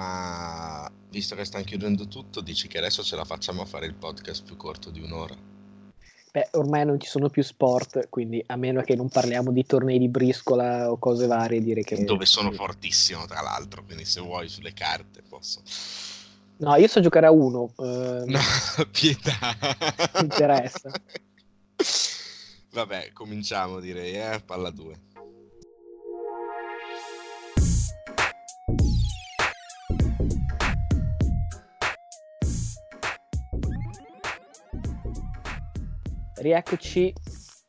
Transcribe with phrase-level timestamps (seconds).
[0.00, 3.92] Ma visto che stanno chiudendo tutto, dici che adesso ce la facciamo a fare il
[3.92, 5.36] podcast più corto di un'ora?
[6.32, 9.98] Beh, ormai non ci sono più sport, quindi a meno che non parliamo di tornei
[9.98, 12.02] di briscola o cose varie, dire che...
[12.02, 15.60] Dove sono fortissimo, tra l'altro, quindi se vuoi sulle carte posso...
[16.58, 17.70] No, io so giocare a uno.
[17.76, 18.24] Eh...
[18.24, 18.40] No,
[18.90, 19.38] pietà.
[20.14, 20.90] Mi interessa.
[22.70, 24.40] Vabbè, cominciamo direi, eh?
[24.40, 25.09] Palla 2.
[36.40, 37.12] Rieccoci,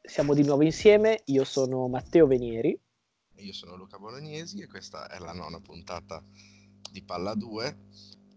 [0.02, 1.24] siamo di nuovo insieme.
[1.26, 2.80] Io sono Matteo Venieri.
[3.36, 6.24] Io sono Luca Bolognesi e questa è la nona puntata
[6.90, 7.78] di Palla 2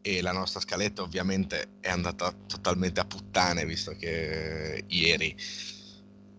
[0.02, 5.36] e la nostra scaletta ovviamente è andata totalmente a puttane visto che ieri,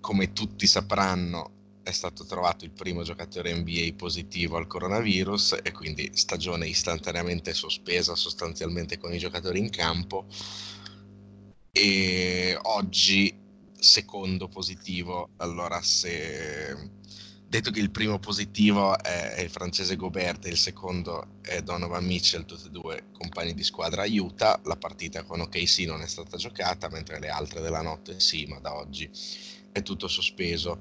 [0.02, 6.09] come tutti sapranno, è stato trovato il primo giocatore NBA positivo al coronavirus e quindi
[6.16, 10.25] stagione istantaneamente sospesa sostanzialmente con i giocatori in campo
[11.72, 13.44] e oggi
[13.86, 15.30] secondo positivo.
[15.38, 16.91] Allora, se
[17.47, 22.45] detto che il primo positivo è, il francese Gobert e il secondo è Donovan Mitchell,
[22.45, 26.38] tutti e due compagni di squadra a Utah, la partita con OKC non è stata
[26.38, 29.09] giocata, mentre le altre della notte sì, ma da oggi
[29.72, 30.80] è tutto sospeso.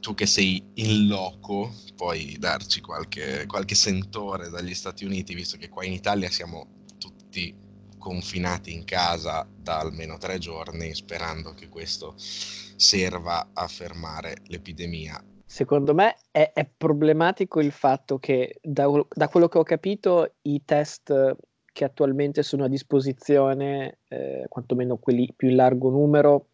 [0.00, 5.68] Tu che sei in loco, puoi darci qualche, qualche sentore dagli Stati Uniti, visto che
[5.68, 7.63] qua in Italia siamo tutti
[8.04, 15.24] confinati in casa da almeno tre giorni, sperando che questo serva a fermare l'epidemia.
[15.46, 20.62] Secondo me è, è problematico il fatto che, da, da, quello che ho capito, i
[20.66, 21.36] test
[21.72, 26.48] che attualmente sono a disposizione, eh, quantomeno quelli più in largo numero,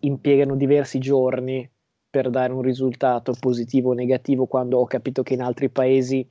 [0.00, 1.70] impiegano diversi giorni
[2.10, 6.28] per dare un risultato positivo o negativo, quando ho capito che in altri paesi,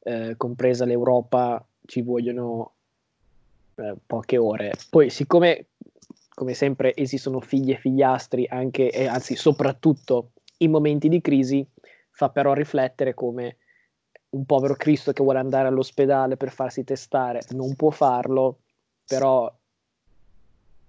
[0.00, 2.75] eh, compresa l'Europa, ci vogliono
[3.76, 4.72] eh, poche ore.
[4.90, 5.66] Poi, siccome,
[6.34, 11.66] come sempre, esistono figli e figliastri, anche, eh, anzi, soprattutto in momenti di crisi,
[12.10, 13.56] fa però riflettere come
[14.30, 18.58] un povero Cristo che vuole andare all'ospedale per farsi testare non può farlo,
[19.06, 19.52] però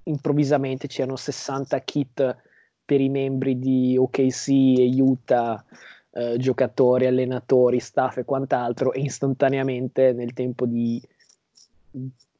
[0.03, 2.37] improvvisamente c'erano 60 kit
[2.83, 5.63] per i membri di OKC e Utah,
[6.11, 11.01] eh, giocatori, allenatori, staff e quant'altro, e istantaneamente nel tempo di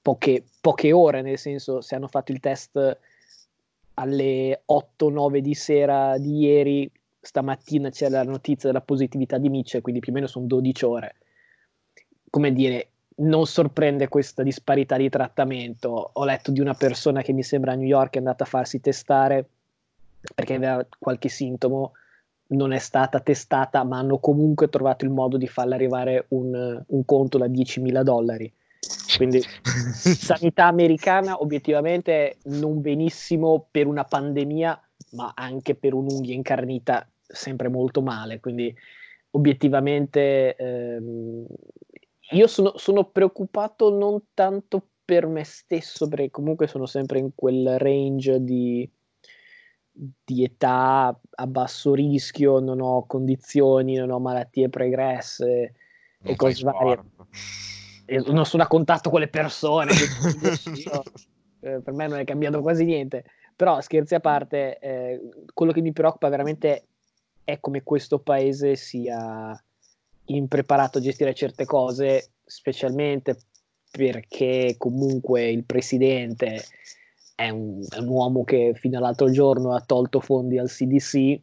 [0.07, 2.97] poche, poche ore, nel senso se hanno fatto il test
[3.95, 9.99] alle 8-9 di sera di ieri, stamattina c'è la notizia della positività di Mitchell, quindi
[9.99, 11.15] più o meno sono 12 ore.
[12.29, 16.11] Come dire, non sorprende questa disparità di trattamento.
[16.13, 18.79] Ho letto di una persona che mi sembra a New York è andata a farsi
[18.79, 19.45] testare
[20.33, 21.91] perché aveva qualche sintomo,
[22.47, 27.05] non è stata testata, ma hanno comunque trovato il modo di farle arrivare un, un
[27.05, 28.53] conto da 10.000 dollari.
[29.15, 29.41] Quindi
[30.01, 38.01] sanità americana obiettivamente non benissimo per una pandemia, ma anche per un'unghia incarnita sempre molto
[38.01, 38.39] male.
[38.39, 38.73] Quindi
[39.31, 41.45] obiettivamente ehm,
[42.31, 47.79] io sono, sono preoccupato non tanto per me stesso, perché comunque sono sempre in quel
[47.79, 48.89] range di,
[49.91, 55.73] di età a basso rischio, non ho condizioni, non ho malattie pregresse
[56.19, 57.03] non e cose varie
[58.25, 59.91] non sono a contatto con le persone.
[60.75, 61.03] io,
[61.59, 63.25] eh, per me non è cambiato quasi niente.
[63.55, 65.19] Però scherzi a parte, eh,
[65.53, 66.83] quello che mi preoccupa veramente
[67.43, 69.59] è come questo paese sia
[70.25, 73.37] impreparato a gestire certe cose, specialmente
[73.89, 76.63] perché comunque il presidente
[77.35, 81.39] è un, è un, uomo che fino all'altro giorno ha tolto fondi al CDC,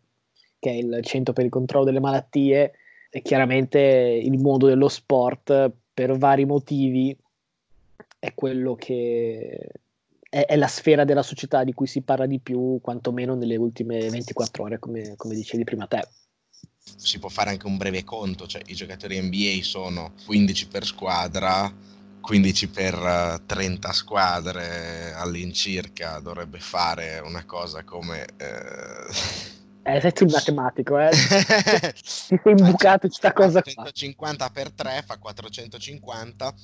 [0.59, 2.73] che è il centro per il controllo delle malattie,
[3.11, 7.17] e chiaramente il mondo dello sport per vari motivi
[8.19, 9.71] è quello che
[10.29, 14.09] è, è, la sfera della società di cui si parla di più, quantomeno nelle ultime
[14.11, 16.07] 24 ore, come, come dicevi prima te.
[16.97, 21.73] Si può fare anche un breve conto, cioè i giocatori NBA sono 15 per squadra,
[22.21, 28.25] 15 per 30 squadre all'incirca, dovrebbe fare una cosa come...
[28.37, 29.63] Eh...
[29.87, 31.11] Eh, sei un matematico, eh.
[31.13, 33.71] Ti sei imbucato questa cosa qua.
[33.71, 36.55] 150 per 3 fa 450.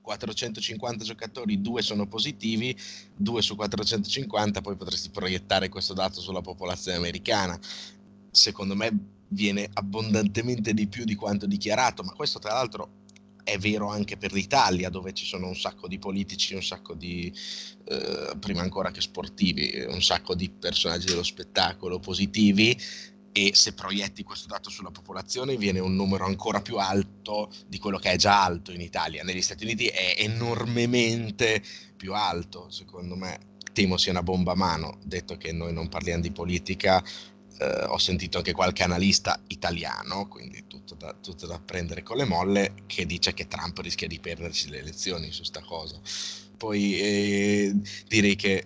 [0.00, 2.76] 450 giocatori, 2 sono positivi,
[3.16, 7.58] 2 su 450, poi potresti proiettare questo dato sulla popolazione americana.
[8.30, 8.90] Secondo me
[9.28, 13.03] viene abbondantemente di più di quanto dichiarato, ma questo tra l'altro
[13.44, 17.32] è vero anche per l'Italia, dove ci sono un sacco di politici, un sacco di,
[17.84, 22.76] eh, prima ancora che sportivi, un sacco di personaggi dello spettacolo positivi
[23.36, 27.98] e se proietti questo dato sulla popolazione viene un numero ancora più alto di quello
[27.98, 29.24] che è già alto in Italia.
[29.24, 31.62] Negli Stati Uniti è enormemente
[31.96, 33.52] più alto, secondo me.
[33.72, 37.02] Temo sia una bomba a mano, detto che noi non parliamo di politica,
[37.58, 40.64] eh, ho sentito anche qualche analista italiano, quindi
[40.94, 44.70] tutto da, tutto da, prendere con le molle, che dice che Trump rischia di perderci
[44.70, 45.98] le elezioni su sta cosa.
[46.56, 47.74] Poi eh,
[48.06, 48.64] direi che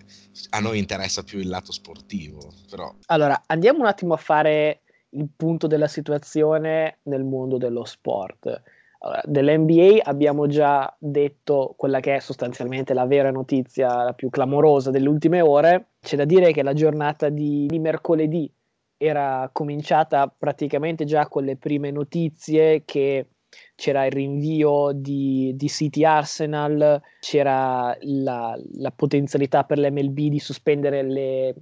[0.51, 2.53] a noi interessa più il lato sportivo.
[2.69, 2.93] Però...
[3.07, 8.61] Allora, andiamo un attimo a fare il punto della situazione nel mondo dello sport.
[9.01, 14.91] Allora, dell'NBA abbiamo già detto quella che è sostanzialmente la vera notizia, la più clamorosa
[14.91, 15.91] delle ultime ore.
[16.01, 18.51] C'è da dire che la giornata di, di mercoledì
[19.01, 23.27] era cominciata praticamente già con le prime notizie che
[23.75, 31.01] c'era il rinvio di, di City Arsenal, c'era la, la, potenzialità per l'MLB di sospendere
[31.01, 31.55] le,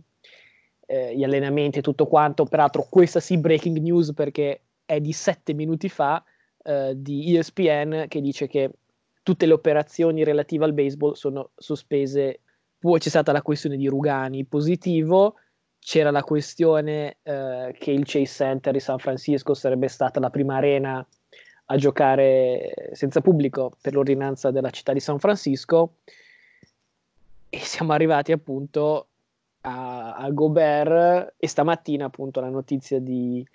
[0.88, 2.46] eh, gli allenamenti e tutto quanto.
[2.46, 6.24] Peraltro, questa sì, breaking news perché è di sette minuti fa
[6.64, 8.72] eh, di ESPN che dice che
[9.22, 12.40] tutte le operazioni relative al baseball sono sospese.
[12.80, 15.36] Poi c'è stata la questione di Rugani positivo,
[15.88, 20.58] c'era la questione eh, che il Chase Center di San Francisco sarebbe stata la prima
[20.58, 21.08] arena
[21.68, 26.00] a giocare senza pubblico per l'ordinanza della città di San Francisco
[27.48, 29.08] e siamo arrivati appunto
[29.62, 33.48] a, a Gobert e stamattina appunto la notizia di,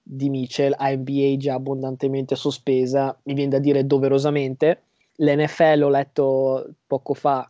[0.00, 4.82] di Mitchell a NBA già abbondantemente sospesa, mi viene da dire doverosamente.
[5.16, 7.48] L'NFL, ho letto poco fa,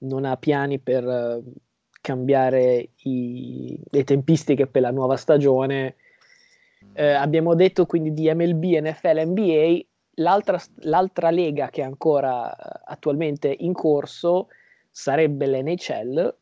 [0.00, 1.42] non ha piani per
[2.00, 5.96] cambiare i, le tempistiche per la nuova stagione.
[6.92, 9.80] Eh, abbiamo detto quindi di MLB, NFL, NBA,
[10.14, 14.48] l'altra, l'altra lega che è ancora eh, attualmente in corso
[14.90, 16.34] sarebbe l'NHL,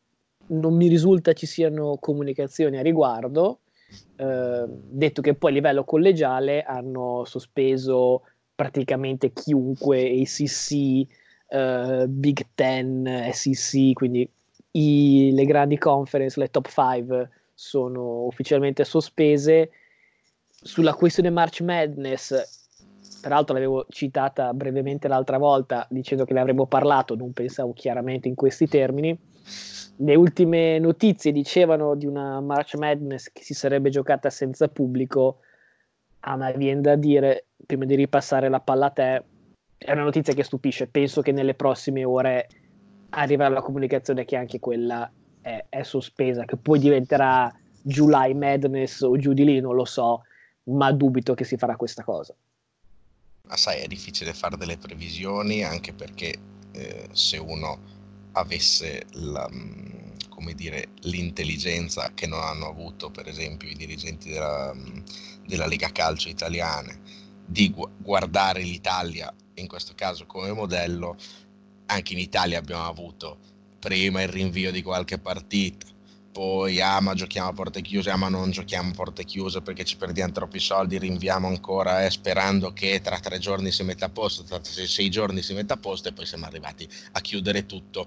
[0.47, 3.59] non mi risulta ci siano comunicazioni a riguardo,
[4.15, 8.23] eh, detto che poi a livello collegiale hanno sospeso
[8.55, 11.07] praticamente chiunque, ACC,
[11.47, 14.29] eh, Big Ten, SEC, quindi
[14.71, 19.71] i, le grandi conference, le top 5 sono ufficialmente sospese
[20.61, 22.67] sulla questione March Madness,
[23.21, 28.35] peraltro l'avevo citata brevemente l'altra volta dicendo che ne avremmo parlato, non pensavo chiaramente in
[28.35, 29.17] questi termini.
[30.01, 35.39] Le ultime notizie dicevano di una March Madness che si sarebbe giocata senza pubblico.
[36.21, 39.23] A me viene da dire, prima di ripassare la palla a te,
[39.77, 40.87] è una notizia che stupisce.
[40.87, 42.47] Penso che nelle prossime ore
[43.09, 45.09] arriverà la comunicazione che anche quella
[45.41, 50.23] è, è sospesa, che poi diventerà July Madness o giù di lì, non lo so
[50.69, 52.35] ma dubito che si farà questa cosa.
[53.47, 56.33] Ma sai, è difficile fare delle previsioni anche perché
[56.71, 57.79] eh, se uno
[58.33, 64.99] avesse la, mm, dire, l'intelligenza che non hanno avuto per esempio i dirigenti della, mm,
[65.47, 66.95] della Lega Calcio italiana
[67.45, 71.17] di gu- guardare l'Italia in questo caso come modello,
[71.89, 73.37] anche in Italia abbiamo avuto
[73.79, 75.87] prima il rinvio di qualche partita,
[76.31, 79.83] poi ah ma giochiamo a porte chiuse, ah ma non giochiamo a porte chiuse perché
[79.83, 84.09] ci perdiamo troppi soldi, rinviamo ancora eh, sperando che tra tre giorni si metta a
[84.09, 88.05] posto, tra sei giorni si metta a posto e poi siamo arrivati a chiudere tutto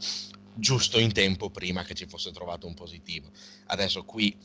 [0.55, 3.31] giusto in tempo prima che ci fosse trovato un positivo.
[3.67, 4.37] Adesso qui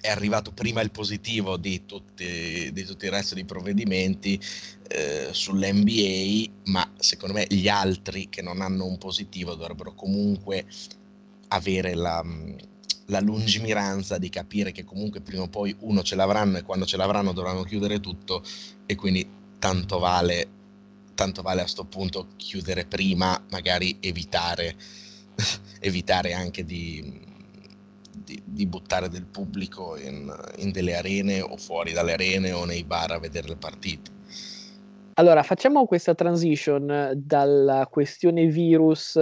[0.00, 4.40] è arrivato prima il positivo di tutti, di tutto il resto dei provvedimenti
[4.88, 10.66] eh, sull'NBA, ma secondo me gli altri che non hanno un positivo dovrebbero comunque
[11.48, 12.24] avere la,
[13.06, 16.96] la lungimiranza di capire che comunque prima o poi uno ce l'avranno e quando ce
[16.96, 18.42] l'avranno dovranno chiudere tutto
[18.86, 20.48] e quindi tanto vale,
[21.14, 24.74] tanto vale a questo punto chiudere prima, magari evitare,
[25.80, 27.28] evitare anche di,
[28.30, 32.84] di, di, buttare del pubblico in, in delle arene o fuori dalle arene o nei
[32.84, 34.10] bar a vedere le partite.
[35.14, 39.18] Allora, facciamo questa transition dalla questione virus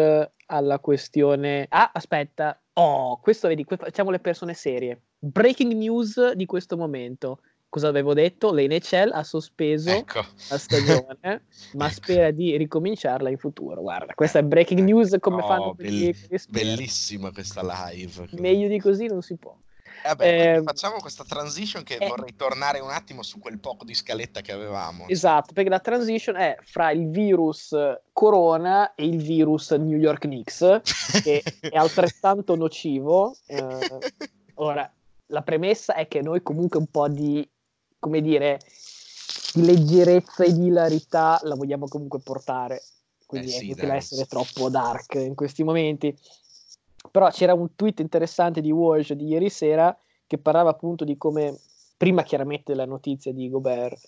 [0.50, 1.66] alla questione...
[1.68, 5.02] Ah, aspetta, Oh, questo vedi, facciamo le persone serie.
[5.18, 7.40] Breaking news di questo momento.
[7.70, 8.52] Cosa avevo detto?
[8.52, 10.24] L'NHL ha sospeso ecco.
[10.48, 11.18] la stagione,
[11.74, 11.94] ma ecco.
[11.94, 13.82] spera di ricominciarla in futuro.
[13.82, 16.14] Guarda, questa è breaking news come oh, fanno bell-
[16.48, 18.28] Bellissima questa live.
[18.32, 19.54] Meglio di così non si può.
[20.02, 23.94] Vabbè, eh, facciamo questa transition che eh, vorrei tornare un attimo su quel poco di
[23.94, 25.06] scaletta che avevamo.
[25.08, 27.76] Esatto, perché la transition è fra il virus
[28.12, 30.80] Corona e il virus New York Knicks,
[31.22, 33.36] che è altrettanto nocivo.
[33.46, 33.98] Eh,
[34.54, 34.90] ora,
[35.26, 37.46] la premessa è che noi comunque un po' di,
[37.98, 38.60] come dire,
[39.54, 42.82] di leggerezza e di hilarità la vogliamo comunque portare.
[43.26, 46.16] Quindi eh sì, è inutile essere troppo dark in questi momenti.
[47.10, 51.58] Però c'era un tweet interessante di Walsh di ieri sera che parlava appunto di come
[51.98, 53.98] prima chiaramente della notizia di Gobert,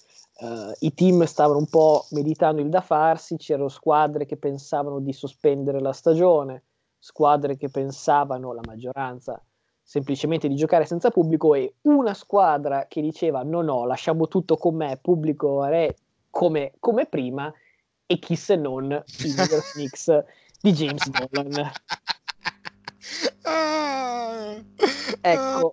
[0.41, 5.13] uh, i team stavano un po' meditando il da farsi, c'erano squadre che pensavano di
[5.13, 6.63] sospendere la stagione,
[6.99, 9.43] squadre che pensavano, la maggioranza,
[9.91, 14.77] semplicemente di giocare senza pubblico e una squadra che diceva no no, lasciamo tutto con
[14.77, 15.97] me, pubblico re
[16.31, 17.53] come, come prima
[18.07, 20.25] e chi se non i New York Knicks
[20.61, 21.73] di James Dolan.
[23.43, 24.63] Ah.
[25.21, 25.73] ecco,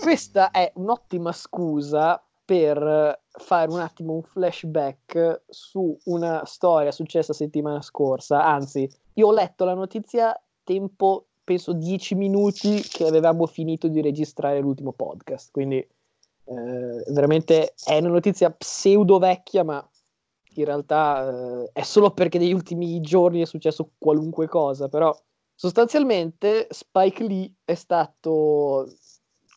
[0.00, 7.82] questa è un'ottima scusa per fare un attimo un flashback su una storia successa settimana
[7.82, 8.42] scorsa.
[8.42, 14.58] Anzi, io ho letto la notizia tempo, penso, dieci minuti che avevamo finito di registrare
[14.58, 15.52] l'ultimo podcast.
[15.52, 19.88] Quindi eh, veramente è una notizia pseudo vecchia, ma
[20.54, 24.88] in realtà eh, è solo perché negli ultimi giorni è successo qualunque cosa.
[24.88, 25.16] Però
[25.54, 28.92] sostanzialmente Spike Lee è stato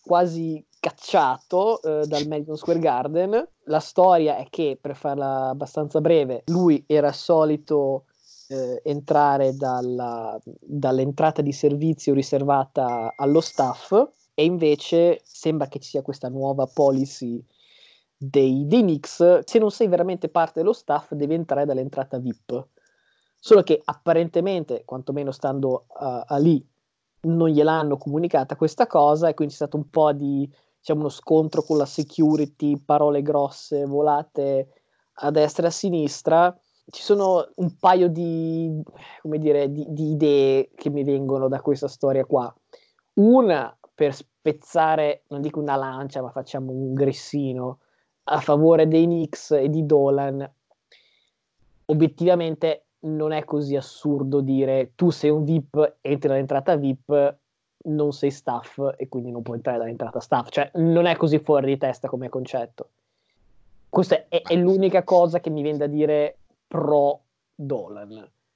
[0.04, 3.50] quasi cacciato eh, dal Madison Square Garden.
[3.64, 8.06] La storia è che, per farla abbastanza breve, lui era solito
[8.50, 13.92] eh, entrare dalla, dall'entrata di servizio riservata allo staff
[14.34, 17.44] e invece sembra che ci sia questa nuova policy
[18.18, 19.40] dei, dei Knicks.
[19.46, 22.68] Se non sei veramente parte dello staff, devi entrare dall'entrata VIP.
[23.40, 26.66] Solo che apparentemente, quantomeno stando a, a lì,
[27.22, 31.62] non gliel'hanno comunicata questa cosa e quindi c'è stato un po' di diciamo, uno scontro
[31.64, 34.70] con la security, parole grosse volate
[35.22, 36.60] a destra e a sinistra.
[36.90, 38.82] Ci sono un paio di,
[39.24, 42.54] dire, di, di idee che mi vengono da questa storia qua.
[43.16, 47.80] Una per spezzare, non dico una lancia, ma facciamo un grissino
[48.24, 50.50] a favore dei Knicks e di Dolan.
[51.86, 57.38] Obiettivamente non è così assurdo dire tu sei un VIP, entri dall'entrata VIP,
[57.82, 60.50] non sei staff e quindi non puoi entrare dall'entrata staff.
[60.50, 62.90] Cioè, non è così fuori di testa come concetto.
[63.90, 66.39] Questa è, è l'unica cosa che mi viene da dire
[66.70, 67.24] pro
[67.56, 68.32] Dolan.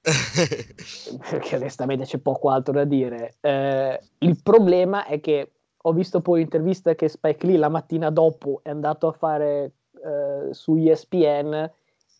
[1.30, 3.34] Perché onestamente c'è poco altro da dire.
[3.40, 8.60] Eh, il problema è che ho visto poi l'intervista che Spike Lee la mattina dopo
[8.62, 11.70] è andato a fare eh, su ESPN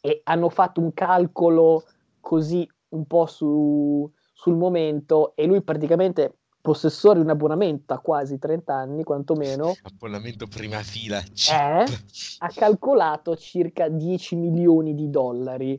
[0.01, 1.85] e hanno fatto un calcolo
[2.21, 8.39] così un po' su, sul momento e lui praticamente possessore di un abbonamento a quasi
[8.39, 9.75] 30 anni, quantomeno.
[9.85, 11.19] Abbonamento prima fila.
[11.21, 11.85] Eh,
[12.39, 15.79] ha calcolato circa 10 milioni di dollari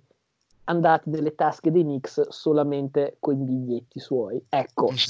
[0.65, 4.39] andati nelle tasche dei Knicks solamente con i biglietti suoi.
[4.47, 4.91] Ecco.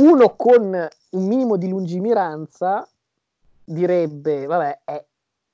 [0.00, 2.86] Uno con un minimo di lungimiranza
[3.64, 5.02] direbbe, vabbè, è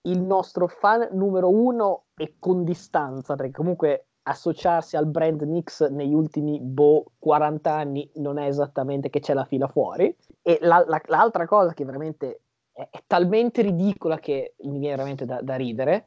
[0.02, 6.14] il nostro fan numero uno e con distanza, perché comunque associarsi al brand Nix negli
[6.14, 10.14] ultimi boh, 40 anni non è esattamente che c'è la fila fuori.
[10.42, 12.40] E la, la, l'altra cosa che veramente
[12.72, 16.06] è, è, talmente ridicola che mi viene veramente da, da, ridere.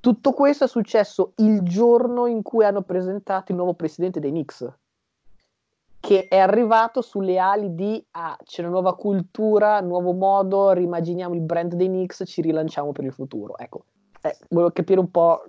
[0.00, 4.68] Tutto questo è successo il giorno in cui hanno presentato il nuovo presidente dei Knicks,
[6.00, 11.42] che è arrivato sulle ali di ah, c'è una nuova cultura, nuovo modo, rimaginiamo il
[11.42, 13.56] brand dei Knicks, ci rilanciamo per il futuro.
[13.58, 13.84] Ecco,
[14.22, 15.44] eh, volevo capire un po'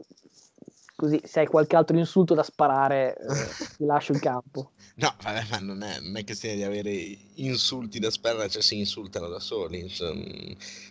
[1.03, 3.25] Così se hai qualche altro insulto da sparare, eh,
[3.75, 4.71] ti lascio il campo.
[4.95, 8.77] No, vabbè, ma non è, non è questione di avere insulti da sparare, cioè si
[8.77, 9.89] insultano da soli.
[9.89, 10.15] Cioè,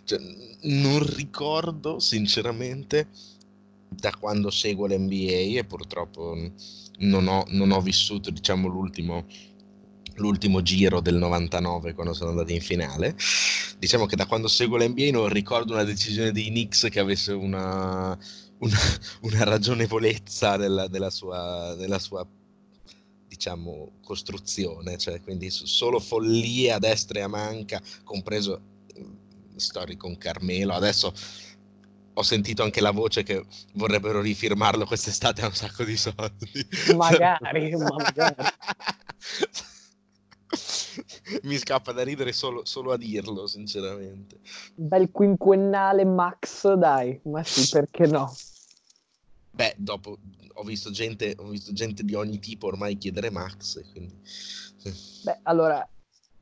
[0.04, 0.18] cioè,
[0.64, 3.08] non ricordo sinceramente
[3.88, 6.36] da quando seguo l'NBA e purtroppo
[6.98, 9.24] non ho, non ho vissuto diciamo l'ultimo,
[10.16, 13.16] l'ultimo giro del 99 quando sono andati in finale.
[13.78, 18.14] Diciamo che da quando seguo l'NBA non ricordo una decisione dei Knicks che avesse una
[18.62, 18.78] una,
[19.22, 22.26] una ragionevolezza della, della, sua, della sua
[23.32, 28.60] diciamo costruzione cioè quindi solo follie a destra e a manca compreso
[28.98, 30.74] mm, storie con Carmelo.
[30.74, 31.12] Adesso
[32.14, 33.42] ho sentito anche la voce che
[33.74, 36.68] vorrebbero rifirmarlo quest'estate a un sacco di soldi.
[36.94, 38.44] Magari ma magari.
[41.44, 44.40] Mi scappa da ridere solo, solo, a dirlo sinceramente.
[44.74, 48.30] Bel quinquennale max dai ma sì perché no
[49.52, 50.18] Beh, dopo
[50.54, 53.80] ho visto gente, ho visto gente di ogni tipo ormai chiedere Max.
[53.92, 54.14] Quindi...
[55.24, 55.86] Beh, allora,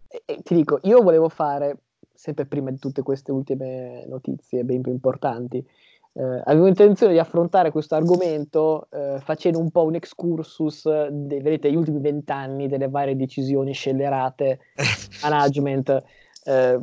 [0.08, 1.78] eh, ti dico, io volevo fare,
[2.14, 5.64] sempre prima di tutte queste ultime notizie ben più importanti,
[6.12, 11.70] eh, avevo intenzione di affrontare questo argomento eh, facendo un po' un excursus dei, vedete,
[11.70, 14.60] gli ultimi vent'anni delle varie decisioni scellerate,
[15.22, 16.02] management.
[16.44, 16.80] Eh,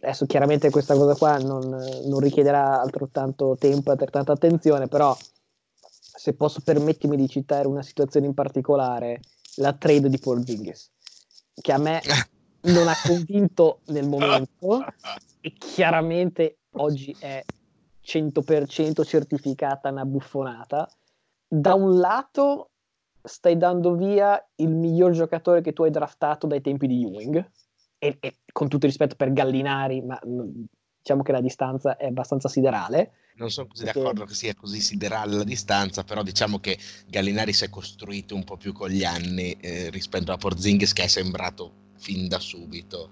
[0.00, 5.14] adesso chiaramente questa cosa qua non, non richiederà altrettanto tempo e altrettanta attenzione, però
[6.18, 9.20] se posso permettermi di citare una situazione in particolare,
[9.56, 10.90] la trade di Paul Zingis,
[11.60, 12.00] che a me
[12.62, 14.84] non ha convinto nel momento
[15.40, 17.44] e chiaramente oggi è
[18.04, 20.90] 100% certificata una buffonata.
[21.46, 22.70] Da un lato
[23.22, 27.50] stai dando via il miglior giocatore che tu hai draftato dai tempi di Ewing
[27.96, 32.48] e, e con tutto il rispetto per Gallinari, ma diciamo che la distanza è abbastanza
[32.48, 33.12] siderale.
[33.38, 34.00] Non sono così perché...
[34.00, 38.44] d'accordo che sia così siderale la distanza, però diciamo che Gallinari si è costruito un
[38.44, 43.10] po' più con gli anni eh, rispetto a Porzingis che è sembrato fin da subito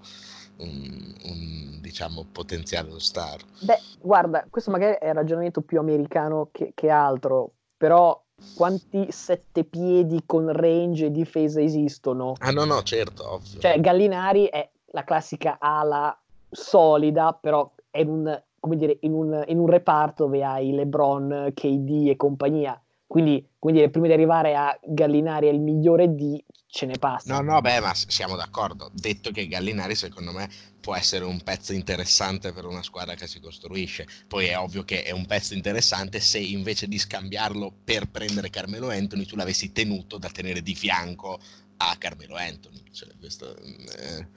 [0.57, 3.39] un, un diciamo, potenziale star.
[3.61, 8.21] Beh, guarda, questo magari è un ragionamento più americano che, che altro, però
[8.55, 12.33] quanti sette piedi con range e difesa esistono?
[12.39, 13.59] Ah no, no, certo, ovvio.
[13.59, 16.19] Cioè, Gallinari è la classica ala
[16.49, 22.07] solida, però è un, come dire, in, un, in un reparto dove hai LeBron, KD
[22.09, 22.81] e compagnia.
[23.05, 27.33] Quindi, quindi prima di arrivare a Gallinari è il migliore di ce ne passa.
[27.33, 28.89] No, no, beh, ma siamo d'accordo.
[28.93, 30.49] Detto che Gallinari, secondo me,
[30.79, 34.05] può essere un pezzo interessante per una squadra che si costruisce.
[34.27, 38.89] Poi è ovvio che è un pezzo interessante se invece di scambiarlo per prendere Carmelo
[38.89, 41.39] Anthony, tu l'avessi tenuto da tenere di fianco
[41.77, 42.83] a Carmelo Anthony.
[42.91, 44.27] Cioè, questo, eh.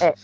[0.00, 0.14] Eh,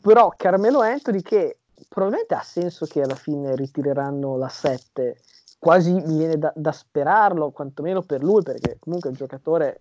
[0.00, 5.16] però Carmelo Anthony che probabilmente ha senso che alla fine ritireranno la 7
[5.58, 9.80] quasi mi viene da, da, sperarlo, quantomeno per lui, perché comunque è un giocatore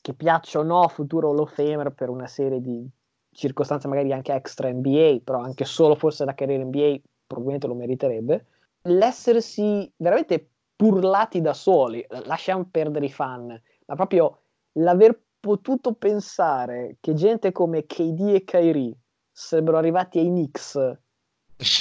[0.00, 2.88] che piaccia o no, futuro Hall of Famer per una serie di
[3.30, 8.46] circostanze magari anche extra NBA, però anche solo forse la carriera NBA probabilmente lo meriterebbe.
[8.82, 13.46] L'essersi veramente purlati da soli, lasciamo perdere i fan,
[13.86, 14.40] ma proprio
[14.72, 18.96] l'aver potuto pensare che gente come KD e Kyrie
[19.30, 21.00] sarebbero arrivati ai Knicks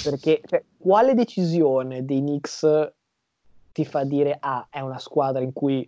[0.04, 2.92] perché cioè, quale decisione dei Knicks
[3.72, 5.88] ti fa dire ah è una squadra in cui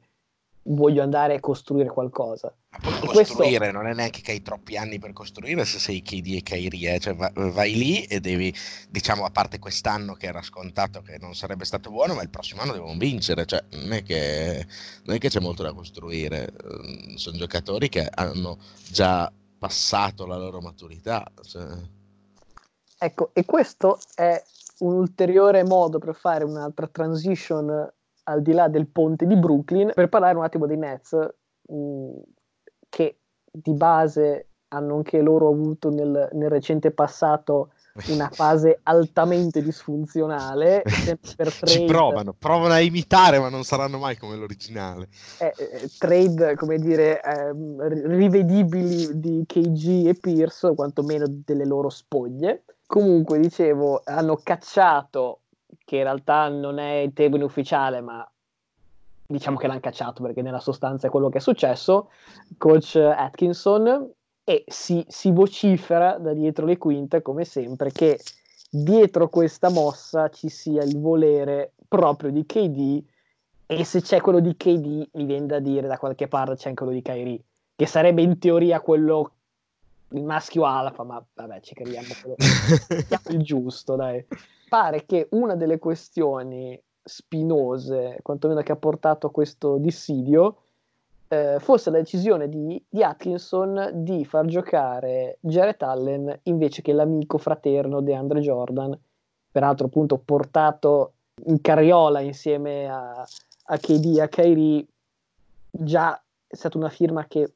[0.65, 2.53] voglio andare a costruire qualcosa.
[2.71, 3.77] Ma poi costruire questo...
[3.77, 6.99] non è neanche che hai troppi anni per costruire se sei KD e Kyrie, eh?
[6.99, 8.53] cioè vai lì e devi,
[8.89, 12.61] diciamo, a parte quest'anno che era scontato che non sarebbe stato buono, ma il prossimo
[12.61, 14.65] anno devono vincere, cioè non è che,
[15.03, 18.57] non è che c'è molto da costruire, ehm, sono giocatori che hanno
[18.89, 21.29] già passato la loro maturità.
[21.41, 21.92] Cioè...
[23.03, 24.41] Ecco, e questo è
[24.79, 27.91] un ulteriore modo per fare un'altra transition
[28.23, 32.11] al di là del ponte di Brooklyn per parlare un attimo dei Nets mh, mm,
[32.87, 33.17] che
[33.51, 37.73] di base hanno anche loro avuto nel, nel recente passato
[38.07, 40.83] una fase altamente disfunzionale.
[41.65, 45.09] Ci provano, provano a imitare, ma non saranno mai come l'originale.
[45.39, 47.51] Eh, eh, trade, come dire, eh,
[48.07, 52.63] rivedibili di KG e Pierce, o quantomeno delle loro spoglie.
[52.93, 55.39] Comunque, dicevo, hanno cacciato,
[55.83, 58.23] che in realtà non è il termine ufficiale, ma
[59.25, 62.11] diciamo che l'hanno cacciato perché nella sostanza è quello che è successo,
[62.55, 64.11] coach Atkinson,
[64.43, 68.19] e si, si vocifera da dietro le quinte, come sempre, che
[68.69, 73.03] dietro questa mossa ci sia il volere proprio di KD
[73.65, 76.83] e se c'è quello di KD mi viene da dire da qualche parte c'è anche
[76.83, 77.43] quello di Kyrie
[77.75, 79.31] che sarebbe in teoria quello
[80.13, 82.35] il maschio alfa ma vabbè ci creiamo quello
[83.29, 84.25] il giusto dai.
[84.69, 90.57] Pare che una delle questioni spinose quantomeno che ha portato a questo dissidio
[91.27, 97.37] eh, fosse la decisione di, di, Atkinson di far giocare Jared Allen invece che l'amico
[97.37, 98.97] fraterno di Andre Jordan,
[99.51, 101.13] peraltro appunto portato
[101.45, 103.25] in carriola insieme a,
[103.65, 104.85] a KD a Kyrie,
[105.69, 107.51] già è stata una firma che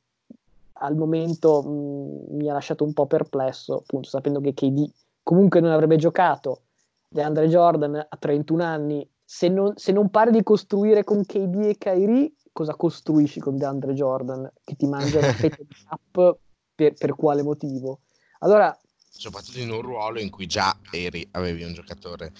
[0.80, 4.90] al momento mh, mi ha lasciato un po' perplesso, appunto sapendo che KD
[5.24, 6.62] comunque non avrebbe giocato,
[7.10, 11.66] di Andre Jordan a 31 anni, se non, se non pare di costruire con KD
[11.66, 16.38] e Kyrie, cosa costruisci con DeAndre Jordan che ti mangia una fetta di cap
[16.74, 18.02] per, per, quale motivo?
[18.40, 18.78] Allora,
[19.10, 22.32] soprattutto in un ruolo in cui già eri, avevi un giocatore.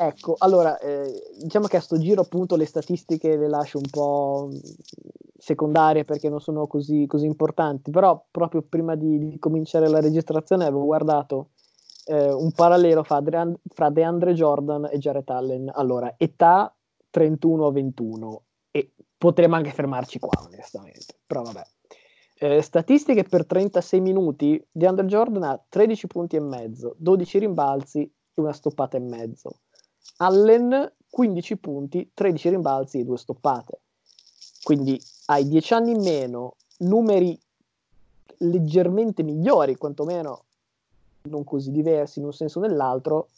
[0.00, 4.48] Ecco, allora, eh, diciamo che a sto giro appunto le statistiche le lascio un po'
[5.36, 10.64] secondarie perché non sono così, così importanti, però proprio prima di, di, cominciare la registrazione
[10.64, 11.50] avevo guardato
[12.06, 15.68] eh, un parallelo fra, Adrian, fra DeAndre Jordan e Jared Allen.
[15.74, 16.72] Allora, età
[17.12, 18.36] 31-21
[18.70, 21.18] e potremmo anche fermarci qua, onestamente.
[21.26, 21.62] Però vabbè.
[22.40, 24.64] Eh, statistiche per 36 minuti.
[24.74, 29.62] Under Jordan ha 13 punti e mezzo, 12 rimbalzi e una stoppata e mezzo.
[30.16, 33.80] Allen 15 punti, 13 rimbalzi e due stoppate.
[34.62, 37.38] Quindi hai 10 anni in meno, numeri
[38.38, 40.44] leggermente migliori, quantomeno
[41.22, 43.28] non così diversi in un senso o nell'altro.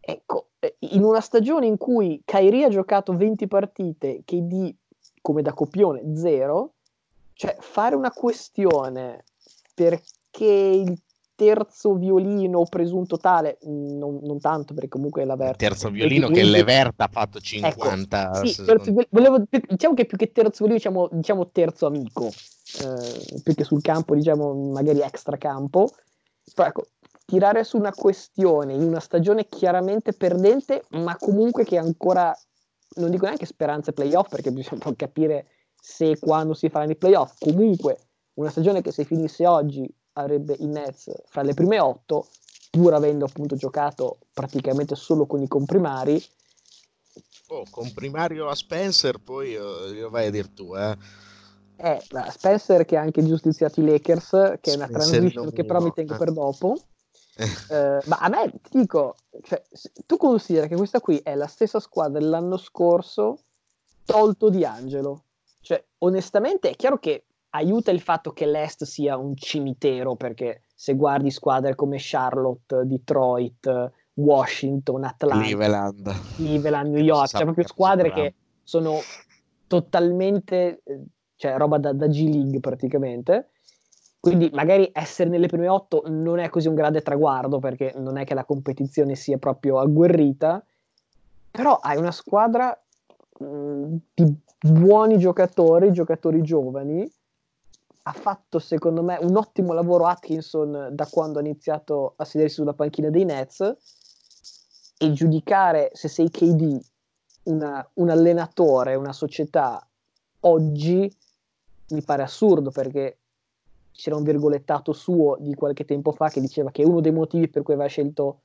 [0.00, 4.74] Ecco, eh, in una stagione in cui Kairi ha giocato 20 partite, KD
[5.20, 6.72] come da copione 0,
[7.32, 9.24] cioè fare una questione
[9.74, 10.44] per che
[10.84, 11.00] il
[11.34, 15.56] terzo violino presunto tale, non, non tanto perché comunque la Verta...
[15.56, 18.30] Terzo violino che Levert ha fatto 50...
[18.34, 23.40] Ecco, sì, terzo, volevo, diciamo che più che terzo violino diciamo, diciamo terzo amico, eh,
[23.42, 25.90] più che sul campo diciamo magari extra campo,
[26.54, 26.86] però ecco,
[27.24, 32.36] tirare su una questione in una stagione chiaramente perdente ma comunque che ancora,
[32.96, 35.46] non dico neanche speranze playoff perché bisogna capire
[35.80, 37.98] se e quando si faranno i playoff, comunque
[38.34, 42.28] una stagione che se finisse oggi avrebbe i Nets fra le prime otto,
[42.70, 46.22] pur avendo appunto giocato praticamente solo con i comprimari.
[47.48, 50.96] Oh, comprimario a Spencer, poi uh, glielo vai a dire tu, eh.
[51.76, 52.00] Eh,
[52.30, 56.16] Spencer che ha anche giustiziato i Lakers, che è una transition che però mi tengo
[56.16, 56.78] per dopo.
[57.36, 59.62] eh, ma a me ti dico, cioè,
[60.06, 63.40] tu consideri che questa qui è la stessa squadra dell'anno scorso,
[64.04, 65.24] tolto di Angelo.
[65.60, 67.24] Cioè, onestamente è chiaro che
[67.54, 73.92] aiuta il fatto che l'Est sia un cimitero, perché se guardi squadre come Charlotte, Detroit,
[74.14, 78.98] Washington, Atlanta, Cleveland, Cleveland New York, cioè proprio squadre che sono
[79.66, 80.82] totalmente,
[81.36, 83.50] cioè roba da, da G League praticamente.
[84.20, 88.24] Quindi magari essere nelle prime otto non è così un grande traguardo perché non è
[88.24, 90.64] che la competizione sia proprio agguerrita,
[91.50, 92.76] però hai una squadra
[93.38, 97.06] mh, mm, di buoni giocatori, giocatori giovani,
[98.06, 102.74] ha fatto secondo me un ottimo lavoro Atkinson da quando ha iniziato a sedersi sulla
[102.74, 103.76] panchina dei Nets
[104.98, 106.80] e giudicare se sei KD
[107.44, 109.86] una, un allenatore, una società
[110.40, 111.10] oggi
[111.88, 113.18] mi pare assurdo perché
[113.92, 117.62] c'era un virgolettato suo di qualche tempo fa che diceva che uno dei motivi per
[117.62, 118.40] cui aveva scelto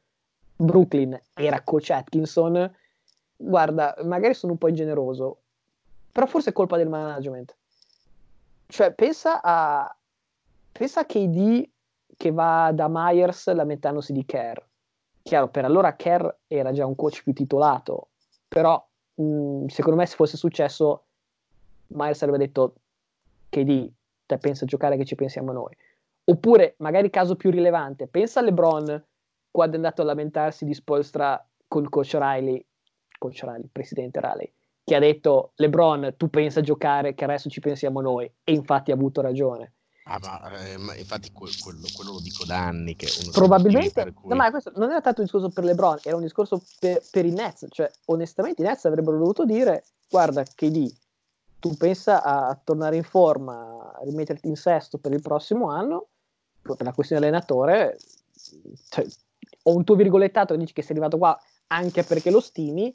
[0.56, 2.72] Brooklyn era coach Atkinson.
[3.36, 5.38] Guarda magari sono un po' ingeneroso
[6.12, 7.56] però forse è colpa del management
[8.70, 9.98] cioè, pensa a,
[10.72, 11.68] pensa a KD
[12.16, 14.60] che va da Myers lamentandosi di Kerr.
[15.24, 18.10] Chiaro, per allora Kerr era già un coach più titolato,
[18.48, 18.84] però
[19.16, 21.06] mh, mm, secondo me se fosse successo
[21.88, 22.76] Myers avrebbe detto
[23.50, 23.92] KD,
[24.28, 25.76] te pensa a giocare che ci pensiamo noi.
[26.26, 29.04] Oppure, magari caso più rilevante, pensa a LeBron
[29.50, 32.64] quando è andato a lamentarsi di Spolstra col coach Riley,
[33.18, 34.54] coach Riley, presidente Riley,
[34.90, 38.90] che ha detto LeBron tu pensa a giocare che adesso ci pensiamo noi e infatti
[38.90, 39.74] ha avuto ragione.
[40.06, 41.54] Ah, ma, eh, ma infatti quello,
[41.94, 44.30] quello, lo dico da anni che probabilmente cui...
[44.30, 47.26] no, ma questo non era tanto un discorso per LeBron, era un discorso per, per
[47.26, 50.92] i Nets, cioè onestamente i Nets avrebbero dovuto dire guarda KD
[51.60, 56.08] tu pensa a, tornare in forma, a rimetterti in sesto per il prossimo anno,
[56.62, 58.00] per la questione allenatore,
[58.90, 59.06] cioè,
[59.64, 62.92] ho un tuo virgolettato che dici che sei arrivato qua anche perché lo stimi,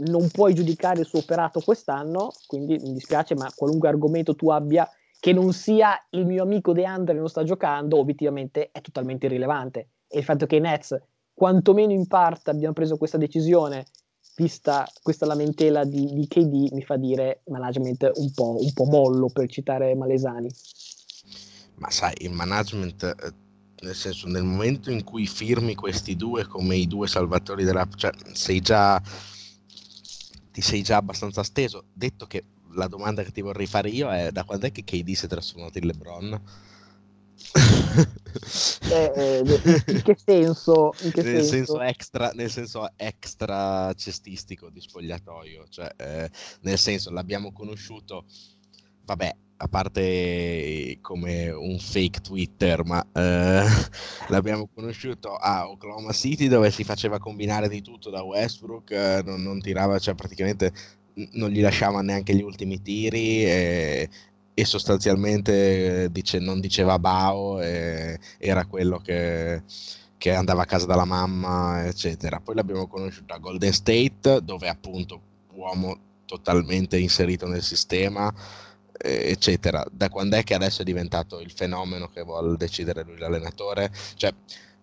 [0.00, 4.88] non puoi giudicare il suo operato quest'anno, quindi mi dispiace, ma qualunque argomento tu abbia
[5.18, 9.88] che non sia il mio amico De Andre non sta giocando, obiettivamente è totalmente irrilevante.
[10.08, 10.98] E il fatto che i Nets,
[11.34, 13.84] quantomeno in parte, abbiano preso questa decisione,
[14.36, 19.28] vista questa lamentela di, di KD, mi fa dire management un po', un po' mollo,
[19.28, 20.50] per citare Malesani.
[21.74, 23.32] Ma sai, il management eh,
[23.82, 28.10] nel senso nel momento in cui firmi questi due come i due salvatori della cioè
[28.32, 29.00] sei già
[30.60, 31.84] ti sei già abbastanza steso.
[31.92, 35.12] Detto che la domanda che ti vorrei fare io è da quando è che KD
[35.12, 36.42] si è trasformato in LeBron?
[38.92, 39.42] Eh, eh,
[39.86, 40.92] in che senso?
[41.02, 41.48] In che nel, senso?
[41.48, 42.88] senso extra, nel, senso?
[42.96, 48.26] extra, cestistico di spogliatoio, cioè eh, nel senso l'abbiamo conosciuto,
[49.04, 53.62] vabbè, a parte come un fake Twitter, ma eh,
[54.28, 59.42] l'abbiamo conosciuto a Oklahoma City dove si faceva combinare di tutto da Westbrook, eh, non,
[59.42, 60.72] non, tirava, cioè praticamente
[61.32, 64.08] non gli lasciava neanche gli ultimi tiri e,
[64.54, 69.62] e sostanzialmente dice, non diceva Bao, era quello che,
[70.16, 72.40] che andava a casa dalla mamma, eccetera.
[72.40, 75.20] Poi l'abbiamo conosciuto a Golden State dove appunto
[75.52, 78.32] uomo totalmente inserito nel sistema
[79.02, 79.84] eccetera.
[79.90, 83.92] Da quando è che adesso è diventato il fenomeno che vuole decidere lui l'allenatore?
[84.14, 84.32] Cioè,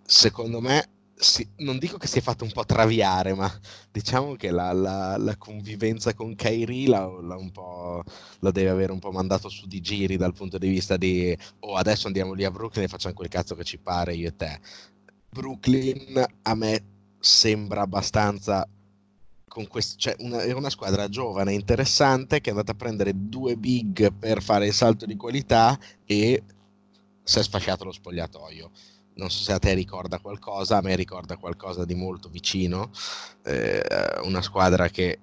[0.04, 3.52] secondo me, si, non dico che si è fatto un po' traviare, ma
[3.92, 9.50] diciamo che la, la, la convivenza con Kairi la, la, deve avere un po' mandato
[9.50, 12.88] su di giri dal punto di vista di oh adesso andiamo lì a Brooklyn e
[12.88, 14.60] facciamo quel cazzo che ci pare io e te.
[15.30, 16.84] Brooklyn a me
[17.20, 18.68] sembra abbastanza
[19.68, 24.14] quest- cioè una, è una squadra giovane, interessante, che è andata a prendere due big
[24.14, 26.44] per fare il salto di qualità e
[27.24, 28.72] si è sfasciato lo spogliatoio.
[29.16, 32.92] Non so se a te ricorda qualcosa, a me ricorda qualcosa di molto vicino.
[33.44, 33.82] Eh,
[34.24, 35.20] una squadra che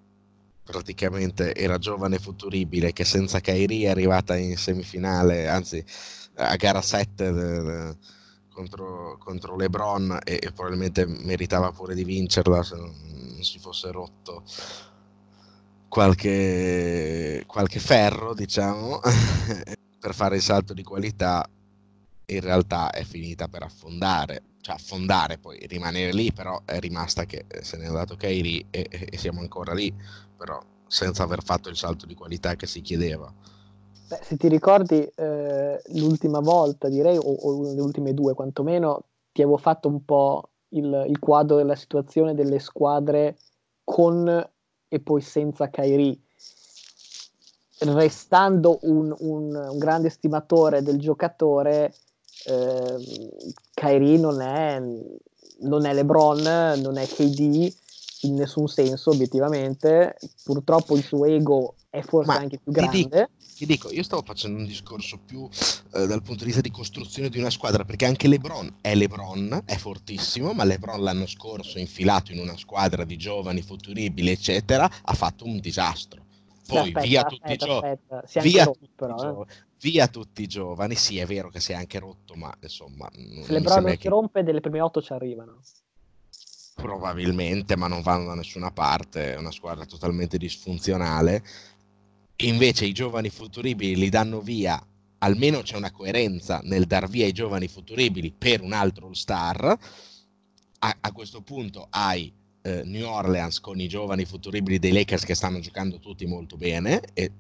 [0.65, 5.85] praticamente era giovane e futuribile, che senza Kairi è arrivata in semifinale, anzi
[6.37, 7.97] a gara 7 de, de,
[8.55, 12.95] contro, contro, LeBron e, e, probabilmente meritava pure di vincerla se non,
[13.35, 14.43] non si fosse rotto
[15.89, 19.01] qualche, qualche ferro, diciamo,
[20.01, 21.47] per fare il salto di qualità,
[22.27, 27.45] in realtà è finita per affondare cioè affondare, poi rimanere lì, però è rimasta che
[27.61, 29.93] se ne è andato Kairi e, e, siamo ancora lì,
[30.35, 33.31] però senza aver fatto il salto di qualità che si chiedeva.
[34.07, 39.43] Beh, se ti ricordi eh, l'ultima volta, direi, o, o, le ultime due quantomeno, ti
[39.43, 43.37] avevo fatto un po' il, il quadro della situazione delle squadre
[43.83, 44.49] con
[44.89, 46.23] e poi senza Kairi
[47.81, 51.93] restando un, un, un, grande stimatore del giocatore,
[52.47, 52.97] eh,
[53.75, 54.81] Kyrie non è,
[55.61, 57.75] non è LeBron, non è KD
[58.25, 62.93] in nessun senso obiettivamente, purtroppo il suo ego è forse Ma anche più grande.
[62.93, 65.49] Ti dico, ti dico, io stavo facendo un discorso più
[65.95, 69.63] eh, dal punto di vista di costruzione di una squadra, perché anche LeBron è LeBron,
[69.65, 75.15] è fortissimo, ma LeBron l'anno scorso infilato in una squadra di giovani futuribili, eccetera, ha
[75.15, 76.23] fatto un disastro.
[76.67, 77.99] Poi aspetta, via tutti aspetta, i giovani.
[78.43, 79.47] Via, tutti eh
[79.85, 80.95] via tutti i giovani.
[80.95, 83.09] Sì, è vero che si è anche rotto, ma insomma.
[83.13, 84.09] Se LeBron non si che...
[84.09, 85.61] rompe, delle prime otto ci arrivano.
[86.75, 89.35] Probabilmente, ma non vanno da nessuna parte.
[89.35, 91.43] È una squadra totalmente disfunzionale.
[92.37, 94.85] Invece i giovani futuribili li danno via.
[95.19, 99.79] Almeno c'è una coerenza nel dar via i giovani futuribili per un altro All-Star.
[100.81, 102.31] A, a questo punto hai
[102.63, 107.01] eh, New Orleans con i giovani futuribili dei Lakers che stanno giocando tutti molto bene
[107.15, 107.33] e,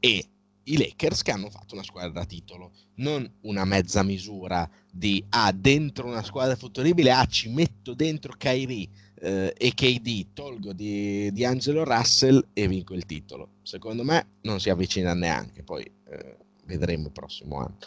[0.00, 0.24] e
[0.72, 5.52] i Lakers che hanno fatto una squadra da titolo, non una mezza misura di ah,
[5.52, 8.88] dentro una squadra futuribile, ah, ci metto dentro Kyrie
[9.20, 13.50] eh, e KD, tolgo di, di, Angelo Russell e vinco il titolo.
[13.62, 17.78] Secondo me non si avvicina neanche, poi eh, vedremo il prossimo anno.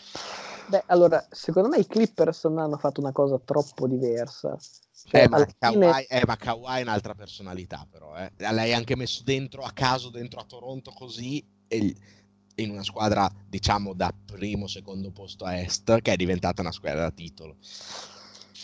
[0.68, 4.58] Beh, allora, secondo me i Clippers non hanno fatto una cosa troppo diversa.
[5.04, 5.90] Cioè, eh, ma, fine...
[5.90, 8.16] Kawhi, eh, ma Kawhi è un'altra personalità, però.
[8.16, 8.32] Eh.
[8.38, 11.96] L'hai anche messo dentro a caso, dentro a Toronto così, e
[12.56, 17.02] in una squadra diciamo da primo secondo posto a est che è diventata una squadra
[17.02, 17.56] da titolo.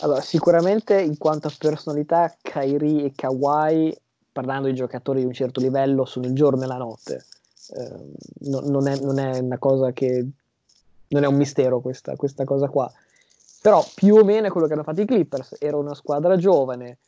[0.00, 3.96] Allora sicuramente in quanto a personalità Kairi e Kawhi
[4.32, 7.24] parlando di giocatori di un certo livello sono il giorno e la notte.
[7.70, 10.24] Eh, no, non, è, non, è, una cosa che
[11.08, 12.90] non è un mistero questa, questa cosa qua.
[13.60, 16.98] Però più o meno è quello che hanno fatto i Clippers era una squadra giovane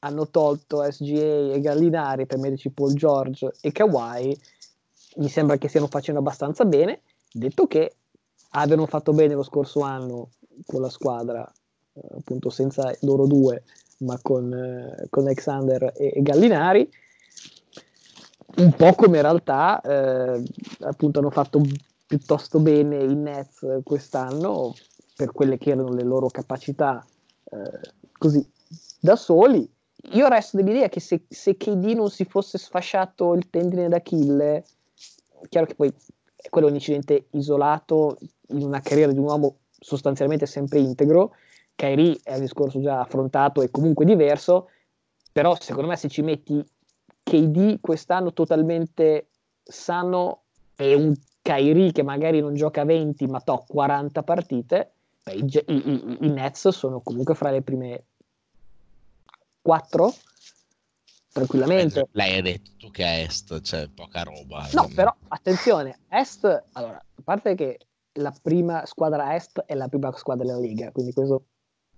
[0.00, 4.38] hanno tolto SGA e Gallinari per metterci Paul George e Kawhi
[5.18, 7.02] mi sembra che stiano facendo abbastanza bene.
[7.30, 7.94] Detto che
[8.50, 10.30] abbiano fatto bene lo scorso anno
[10.66, 11.50] con la squadra,
[11.92, 13.64] eh, appunto senza loro due,
[13.98, 16.90] ma con, eh, con Alexander e, e, Gallinari,
[18.56, 20.42] un po' come in realtà eh,
[20.80, 21.60] appunto hanno fatto
[22.06, 24.74] piuttosto bene i Nets quest'anno
[25.14, 27.04] per quelle che erano le loro capacità
[27.50, 28.44] eh, così
[29.00, 29.70] da soli.
[30.12, 34.64] Io resto dell'idea che se, se KD non si fosse sfasciato il tendine d'Achille
[35.48, 35.92] chiaro che poi
[36.50, 41.34] quello è un incidente isolato in una carriera di un uomo sostanzialmente sempre integro.
[41.74, 44.68] Kairi è un discorso già affrontato e comunque diverso,
[45.32, 46.64] però secondo me se ci metti
[47.22, 49.28] KD quest'anno totalmente
[49.62, 50.42] sano
[50.76, 56.16] e un Kairi che magari non gioca 20 ma to 40 partite, beh, i, i,
[56.22, 58.04] i, Nets sono comunque fra le prime
[59.62, 60.12] 4
[61.38, 62.08] tranquillamente.
[62.12, 64.68] Lei ha detto tu che a Est c'è poca roba.
[64.72, 64.94] No, non...
[64.94, 67.78] però attenzione, Est, allora, a parte che
[68.18, 71.44] la prima squadra Est è la prima squadra della Liga, quindi questo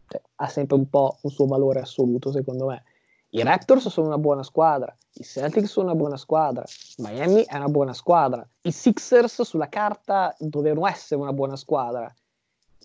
[0.08, 2.82] cioè, ha sempre un po' un suo valore assoluto, secondo me.
[3.32, 6.64] I Raptors sono una buona squadra, i Celtics sono una buona squadra,
[6.96, 12.12] Miami è una buona squadra, i Sixers sulla carta dovevano essere una buona squadra.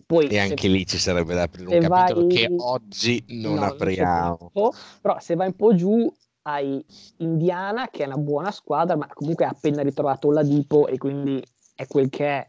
[0.06, 3.54] Poi, e anche se, lì ci sarebbe da aprire un capitolo vai, che oggi non
[3.54, 4.50] no, apriamo.
[4.52, 6.14] Non però se vai un po' giù
[6.48, 6.84] hai
[7.18, 11.42] Indiana che è una buona squadra, ma comunque ha appena ritrovato Oladipo e quindi
[11.74, 12.48] è quel che è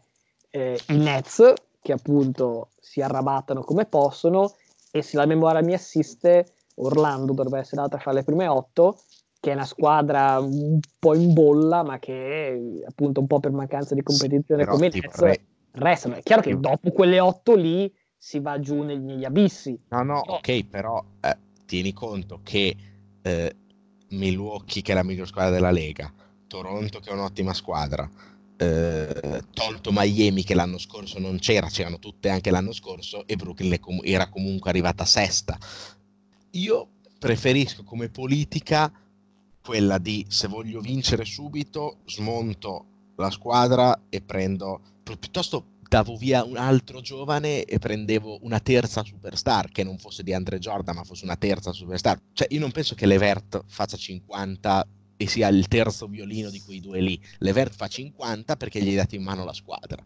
[0.50, 4.54] eh, i Nets che appunto si arrabattano come possono.
[4.90, 9.00] E se la memoria mi assiste Orlando dovrebbe essere andata a fare le prime otto
[9.40, 13.94] che è una squadra un po' in bolla ma che appunto un po' per mancanza
[13.94, 15.40] di competizione sì, come Nets re...
[15.72, 16.14] restano.
[16.14, 19.78] È chiaro che dopo quelle otto lì si va giù negli, negli abissi.
[19.88, 22.76] No no ok però eh, tieni conto che
[23.22, 23.56] eh,
[24.10, 26.12] Milwaukee che è la miglior squadra della Lega,
[26.46, 28.08] Toronto che è un'ottima squadra,
[28.56, 33.78] eh, tolto Miami che l'anno scorso non c'era, c'erano tutte anche l'anno scorso e Brooklyn
[34.02, 35.56] era comunque arrivata sesta.
[36.52, 38.92] Io preferisco come politica
[39.62, 46.56] quella di se voglio vincere subito, smonto la squadra e prendo piuttosto davo via un
[46.56, 51.24] altro giovane e prendevo una terza superstar che non fosse di Andre Jordan ma fosse
[51.24, 52.20] una terza superstar.
[52.32, 56.80] Cioè io non penso che Levert faccia 50 e sia il terzo violino di quei
[56.80, 57.20] due lì.
[57.38, 60.04] Levert fa 50 perché gli hai dato in mano la squadra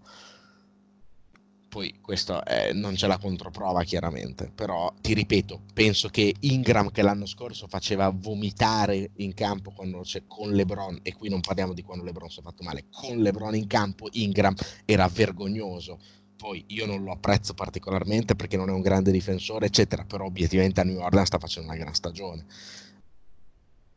[1.72, 7.00] poi questo è, non c'è la controprova chiaramente, però ti ripeto, penso che Ingram che
[7.00, 12.28] l'anno scorso faceva vomitare in campo con LeBron, e qui non parliamo di quando LeBron
[12.28, 14.54] si è fatto male, con LeBron in campo Ingram
[14.84, 15.98] era vergognoso.
[16.36, 20.82] Poi io non lo apprezzo particolarmente perché non è un grande difensore, eccetera, però obiettivamente
[20.82, 22.44] a New Orleans sta facendo una gran stagione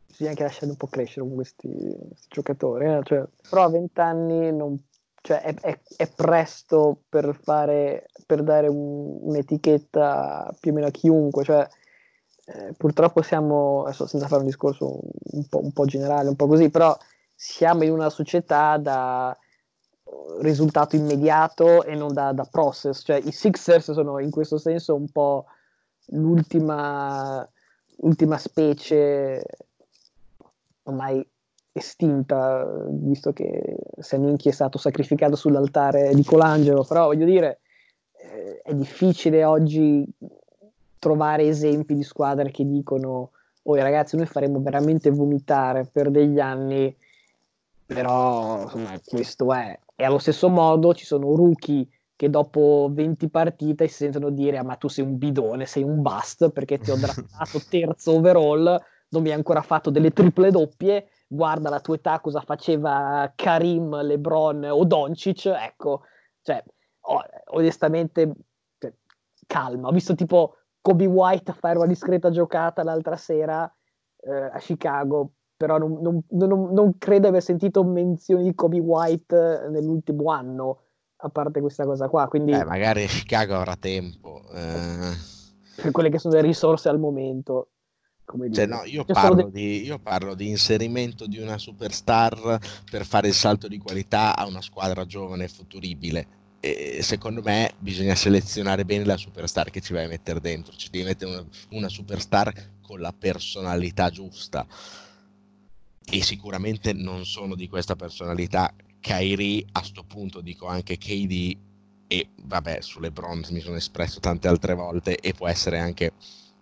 [0.06, 2.86] bisogna anche lasciare un po' crescere con questi, questi giocatori.
[2.86, 3.00] Eh?
[3.02, 4.82] Cioè, però a 20 anni non
[5.26, 10.92] cioè è, è, è, presto per, fare, per dare un, un'etichetta più o meno a
[10.92, 11.66] chiunque, cioè,
[12.44, 15.00] eh, purtroppo siamo, adesso senza fare un discorso
[15.32, 16.96] un po', un po', generale, un po' così, però
[17.34, 19.36] siamo in una società da
[20.42, 25.10] risultato immediato e non da, da process, cioè i Sixers sono in questo senso un
[25.10, 25.46] po'
[26.10, 27.48] l'ultima
[28.36, 29.44] specie
[30.84, 31.28] ormai
[31.76, 37.60] estinta, visto che Saninchi è stato sacrificato sull'altare di Colangelo, però voglio dire,
[38.12, 40.04] eh, è difficile oggi
[40.98, 43.30] trovare esempi di squadre che dicono
[43.62, 46.94] oh ragazzi noi faremo veramente vomitare per degli anni,
[47.84, 49.78] però insomma questo è.
[49.94, 54.62] E allo stesso modo ci sono rookie che dopo 20 partite si sentono dire ah,
[54.62, 59.22] ma tu sei un bidone, sei un bust perché ti ho draftato terzo overall, non
[59.22, 64.64] mi hai ancora fatto delle triple doppie guarda la tua età cosa faceva Karim, Lebron
[64.64, 66.02] o Doncic, ecco,
[66.42, 66.62] cioè,
[67.00, 68.32] oh, onestamente,
[68.78, 68.92] cioè,
[69.46, 73.70] calma, ho visto tipo Kobe White fare una discreta giocata l'altra sera
[74.20, 79.68] eh, a Chicago, però non, non, non, non, credo aver sentito menzioni di Kobe White
[79.70, 80.80] nell'ultimo anno,
[81.16, 82.52] a parte questa cosa qua, quindi...
[82.52, 84.42] Eh, magari Chicago avrà tempo.
[84.52, 85.34] Eh...
[85.82, 87.70] Per quelle che sono le risorse al momento.
[88.52, 92.58] Cioè, no, io, parlo di, io, parlo di, inserimento di una superstar
[92.90, 96.26] per fare il salto di qualità a una squadra giovane e futuribile.
[96.58, 100.74] E secondo me bisogna selezionare bene la superstar che ci vai a mettere dentro.
[100.74, 104.66] Ci devi mettere una, una superstar con la personalità giusta.
[106.08, 108.74] E sicuramente non sono di questa personalità.
[108.98, 111.56] Kyrie, a sto punto dico anche KD,
[112.08, 116.12] e vabbè, sulle bronze mi sono espresso tante altre volte, e può essere anche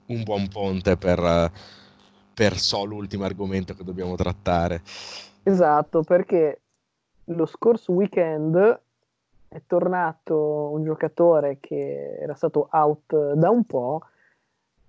[0.07, 1.51] un buon ponte per,
[2.35, 4.83] per so l'ultimo argomento che dobbiamo trattare.
[5.43, 6.61] Esatto, perché
[7.25, 8.81] lo scorso weekend
[9.49, 14.01] è tornato un giocatore che era stato out da un po'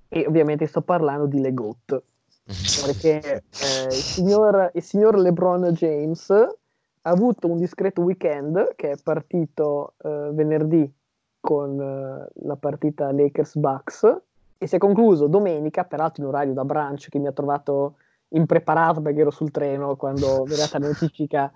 [0.07, 2.03] e ovviamente sto parlando di Legot
[2.45, 8.97] perché eh, il, signor, il, signor, LeBron James ha avuto un discreto weekend che è
[9.01, 10.91] partito eh, venerdì
[11.39, 14.21] con eh, la partita Lakers-Bucks
[14.57, 17.97] e si è concluso domenica, peraltro in orario da brunch che mi ha trovato
[18.29, 21.51] impreparato perché ero sul treno quando è arrivata la notifica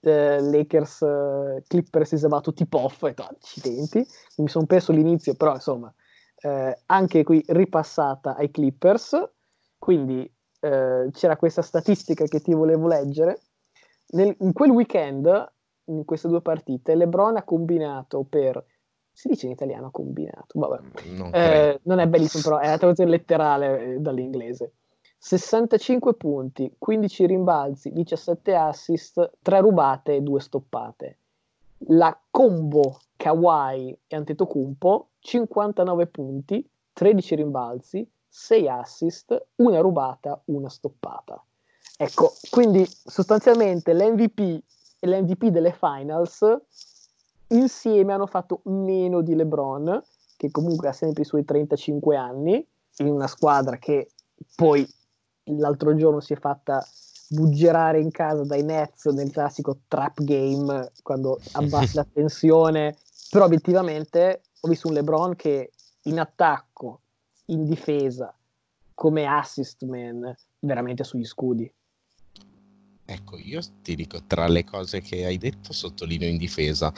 [0.00, 3.02] eh, Lakers eh, Clippers is about tip off.
[3.02, 4.06] E detto accidenti.
[4.36, 5.92] Mi sono perso l'inizio però insomma
[6.40, 9.30] eh, anche qui ripassata ai Clippers.
[9.78, 10.30] Quindi
[10.60, 13.40] eh, c'era questa statistica che ti volevo leggere.
[14.10, 15.52] Nel, in quel weekend
[15.84, 18.62] in queste due partite LeBron ha combinato per
[19.18, 20.78] si dice in italiano combinato, vabbè.
[21.16, 24.74] Non, eh, non è bellissimo, però è la traduzione letterale eh, dall'inglese.
[25.18, 31.18] 65 punti, 15 rimbalzi, 17 assist, 3 rubate e 2 stoppate.
[31.88, 41.42] La combo Kawhi e Antetokounmpo 59 punti, 13 rimbalzi, 6 assist, una rubata, una stoppata.
[41.96, 44.62] Ecco, quindi sostanzialmente l'MVP
[45.00, 46.44] e l'MVP delle finals
[47.48, 50.02] insieme hanno fatto meno di LeBron,
[50.36, 52.66] che comunque ha sempre i suoi 35 anni,
[52.98, 54.10] in una squadra che
[54.54, 54.86] poi
[55.44, 56.84] l'altro giorno si è fatta
[57.30, 62.96] buggerare in casa dai Nets nel classico trap game quando abbassi la tensione.
[63.30, 65.70] Però obiettivamente ho visto un LeBron che
[66.04, 67.00] in attacco
[67.46, 68.34] in difesa
[68.94, 71.70] come assist man veramente sugli scudi
[73.10, 76.92] Ecco, io ti dico, tra le cose che hai detto, sottolineo in difesa,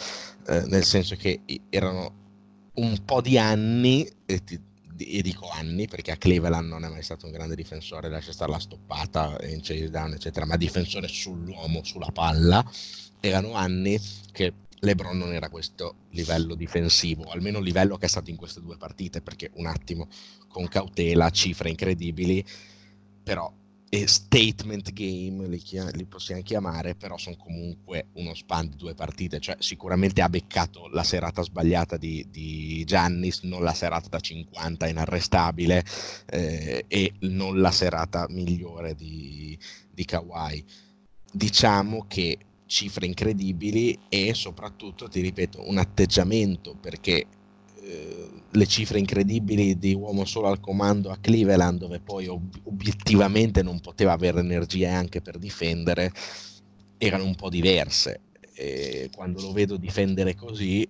[0.48, 4.61] eh, nel senso che erano un po' di anni, e, ti,
[4.98, 8.50] e, dico anni, perché a Cleveland non è mai stato un grande difensore, lascia stare
[8.50, 12.68] la stoppata in chase down, eccetera, ma difensore sull'uomo, sulla palla,
[13.20, 13.96] erano anni
[14.32, 18.61] che LeBron non era questo livello difensivo, almeno il livello che è stato in queste
[18.61, 20.08] due partite, perché un attimo,
[20.48, 22.44] con cautela, cifre incredibili,
[23.22, 23.58] però
[23.93, 28.95] e statement game li, chia- li, possiamo chiamare, però sono comunque uno span di due
[28.95, 34.20] partite, cioè sicuramente ha beccato la serata sbagliata di, di Giannis, non la serata da
[34.20, 35.84] 50 inarrestabile
[36.26, 39.59] eh, e non la serata migliore di,
[39.91, 40.64] di Kawhi.
[41.32, 47.26] Diciamo che cifre incredibili e soprattutto, ti ripeto, un atteggiamento perché
[48.52, 53.80] le cifre incredibili di uomo solo al comando a Cleveland, dove poi ob- obiettivamente non
[53.80, 56.12] poteva avere energia anche per difendere,
[56.98, 58.22] erano un po' diverse.
[58.54, 60.86] E quando lo vedo difendere così,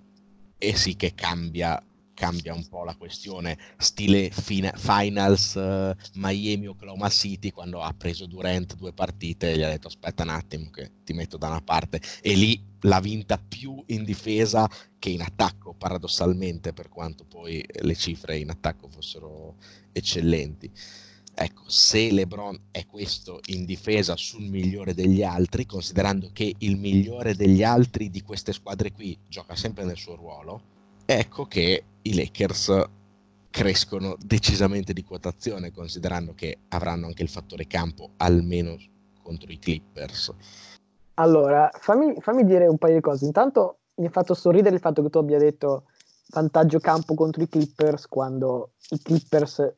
[0.59, 1.83] e sì che cambia
[2.21, 8.27] cambia un po' la questione, stile fina- Finals uh, Miami Oklahoma City quando ha preso
[8.27, 11.63] Durant due partite e gli ha detto aspetta un attimo che ti metto da una
[11.63, 14.69] parte e lì l'ha vinta più in difesa
[14.99, 19.57] che in attacco paradossalmente per quanto poi le cifre in attacco fossero
[19.91, 20.71] eccellenti.
[21.33, 27.35] Ecco, se LeBron è questo in difesa sul migliore degli altri, considerando che il migliore
[27.35, 30.80] degli altri di queste squadre qui gioca sempre nel suo ruolo,
[31.19, 32.89] ecco che i Lakers
[33.51, 38.77] crescono decisamente di quotazione, considerando che avranno anche il fattore campo almeno
[39.23, 40.33] contro i Clippers.
[41.15, 43.27] Allora, fammi, fammi dire un paio di cose.
[43.27, 45.87] Intanto mi ha fatto sorridere il fatto che tu abbia detto
[46.29, 49.75] vantaggio campo contro i Clippers quando i Clippers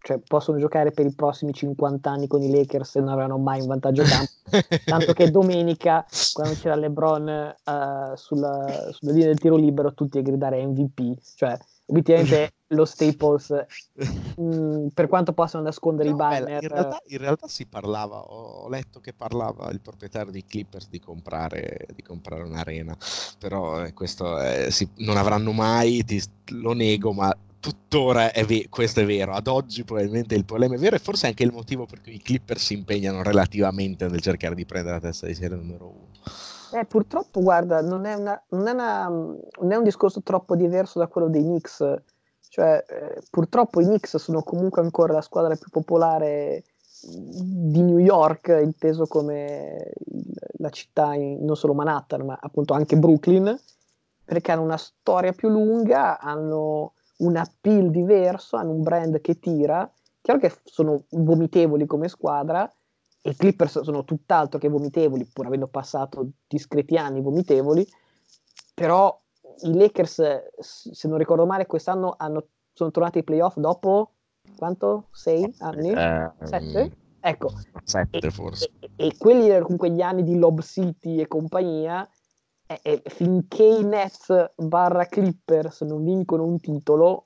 [0.00, 3.60] cioè, possono giocare per i prossimi 50 anni con i Lakers e non avranno mai
[3.60, 4.30] un vantaggio campo.
[4.84, 10.22] Tanto che domenica, quando c'era LeBron uh, sulla, sulla, linea del tiro libero, tutti a
[10.22, 11.18] gridare MVP.
[11.34, 16.62] Cioè, obiettivamente lo Staples, mh, mm, per quanto possano nascondere no, i banner...
[16.62, 21.00] in, realtà, in, realtà, si parlava, ho letto che parlava il proprietario dei Clippers di
[21.00, 22.96] comprare, di comprare un'arena,
[23.38, 28.68] però eh, questo eh, si, non avranno mai, ti, lo nego, ma tuttora è ve-
[28.68, 31.86] questo è vero, ad oggi probabilmente il problema è vero e forse anche il motivo
[31.86, 35.56] per cui i Clippers si impegnano relativamente nel cercare di prendere la testa di serie
[35.56, 36.06] numero uno.
[36.72, 40.98] Eh, purtroppo, guarda, non è, una, non, è una, non è, un discorso troppo diverso
[40.98, 41.94] da quello dei Knicks,
[42.48, 46.64] cioè eh, purtroppo i Knicks sono comunque ancora la squadra più popolare
[47.00, 49.92] di New York, inteso come
[50.58, 53.58] la città, in, non solo Manhattan, ma appunto anche Brooklyn,
[54.24, 59.90] perché hanno una storia più lunga, hanno un appeal diverso, hanno un brand che tira.
[60.20, 62.70] Chiaro che sono vomitevoli come squadra
[63.20, 67.86] e i Clippers sono tutt'altro che vomitevoli, pur avendo passato discreti anni vomitevoli,
[68.74, 69.20] però
[69.62, 70.22] i Lakers,
[70.58, 74.12] se non ricordo male, quest'anno hanno, sono tornati ai playoff dopo
[74.56, 75.08] quanto?
[75.12, 75.90] Sei anni?
[75.92, 76.96] Eh, Sette?
[77.20, 77.52] Ecco.
[77.84, 78.70] Sette forse.
[78.80, 82.08] E, e, quelli erano comunque gli anni di Lob City e compagnia,
[82.68, 87.24] e, e finché i Nets barra Clippers non vincono un titolo,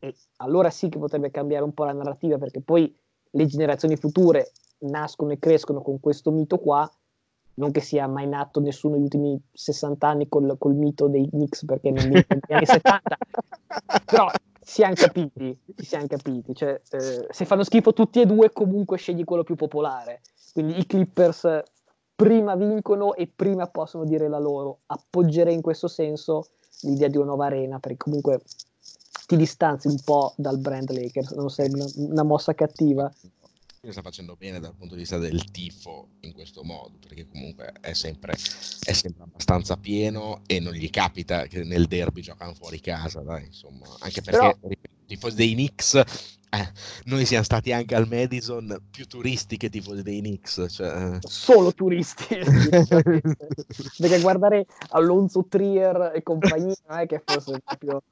[0.00, 2.94] e allora sì che potrebbe cambiare un po' la narrativa, perché poi
[3.32, 6.90] le generazioni future nascono e crescono con questo mito qua,
[7.54, 11.64] non che sia mai nato nessuno negli ultimi 60 anni col, col mito dei Knicks
[11.66, 12.14] perché negli
[12.48, 13.18] anni 70
[14.06, 14.30] però
[14.60, 18.98] si siamo capiti, ci siamo capiti cioè, eh, se fanno schifo tutti e due comunque
[18.98, 20.22] scegli quello più popolare.
[20.52, 21.62] Quindi i Clippers
[22.20, 24.80] prima vincono e prima possono dire la loro.
[24.86, 26.48] Appoggerei in questo senso
[26.82, 28.42] l'idea di una nuova arena, perché comunque
[29.26, 33.10] ti distanzi un po' dal brand Lakers, non sei una, una mossa cattiva.
[33.88, 37.94] Sta facendo bene dal punto di vista del tifo in questo modo, perché comunque è
[37.94, 43.20] sempre, è sempre abbastanza pieno e non gli capita che nel derby giocano fuori casa,
[43.20, 44.58] dai, insomma, anche perché Però...
[45.10, 46.68] tifosi dei Knicks eh,
[47.04, 50.66] noi siamo stati anche al Madison più turisti che tifosi dei Knicks.
[50.68, 51.18] Cioè...
[51.20, 52.26] Solo turisti.
[53.98, 58.02] Perché guardare Alonso Trier e compagnia non è che fosse proprio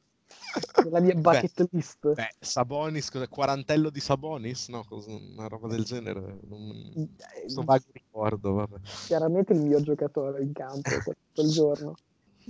[0.89, 2.13] la mia bucket beh, list.
[2.15, 4.69] Beh, Sabonis, cosa, quarantello di Sabonis?
[4.69, 6.39] No, cosa, una roba del genere.
[6.47, 8.53] Non, sto vago ricordo.
[8.53, 8.79] Vabbè.
[9.07, 10.91] Chiaramente il mio giocatore in campo
[11.35, 11.97] quel giorno.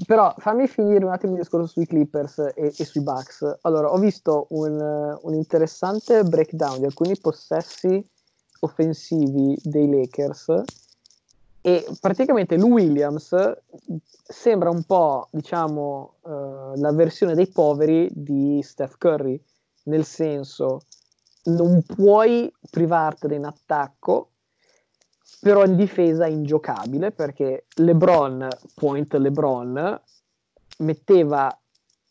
[0.06, 3.58] Però fammi finire un attimo il discorso sui Clippers e, e sui Bucks.
[3.62, 8.06] Allora, ho visto un, un, interessante breakdown di alcuni possessi
[8.60, 10.62] offensivi dei Lakers
[11.60, 13.34] e praticamente Lou Williams
[14.10, 16.30] sembra un po', diciamo, uh,
[16.76, 19.40] la versione dei poveri di Steph Curry,
[19.84, 20.80] nel senso
[21.44, 24.30] non puoi privartene in attacco
[25.40, 30.00] però in difesa è ingiocabile perché LeBron, point LeBron,
[30.78, 31.60] metteva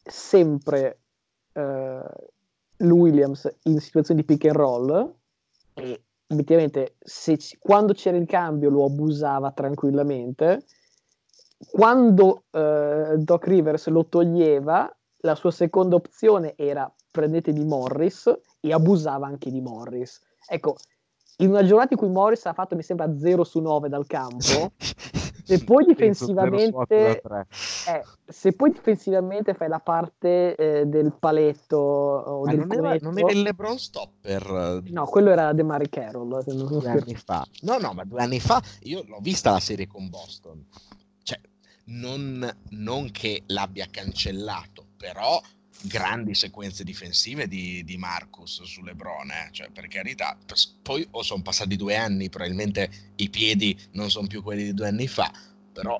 [0.03, 1.01] sempre
[1.53, 2.01] eh,
[2.77, 5.15] Williams in situazioni di pick and roll
[5.73, 10.65] e obiettivamente se, quando c'era il cambio lo abusava tranquillamente.
[11.71, 14.91] Quando eh, Doc Rivers lo toglieva
[15.21, 20.21] la sua seconda opzione era prendete di Morris e abusava anche di Morris.
[20.47, 20.75] Ecco
[21.37, 24.71] in una giornata in cui Morris ha fatto mi sembra 0 su 9 dal campo
[25.47, 32.65] se poi difensivamente eh, se poi difensivamente fai la parte eh, del paletto o del
[32.65, 34.81] non, era, non era il LeBron stopper?
[34.87, 37.45] No quello era De Mari Carroll due anni fa.
[37.61, 40.65] No no ma due anni fa io l'ho vista la serie con Boston.
[41.23, 41.39] Cioè
[41.85, 45.39] non, non che l'abbia cancellato però
[45.83, 49.49] grandi sequenze difensive di, di Marcus su Lebron, eh?
[49.51, 50.37] cioè, per carità.
[50.81, 54.87] Poi o sono passati due anni, probabilmente i piedi non sono più quelli di due
[54.87, 55.31] anni fa,
[55.71, 55.99] però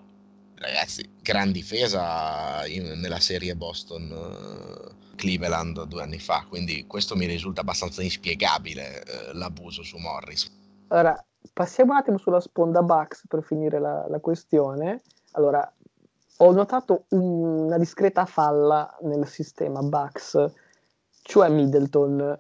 [0.56, 7.26] ragazzi, gran difesa in, nella serie Boston uh, Cleveland due anni fa, quindi questo mi
[7.26, 10.52] risulta abbastanza inspiegabile uh, l'abuso su Morris.
[10.90, 11.24] Ora,
[11.54, 15.02] passiamo un attimo sulla sponda Bucks per finire la, la questione.
[15.34, 15.72] Allora,
[16.38, 20.46] ho notato un, una discreta falla nel sistema Bucks,
[21.22, 22.40] cioè Middleton.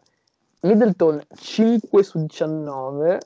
[0.61, 3.19] Middleton 5 su 19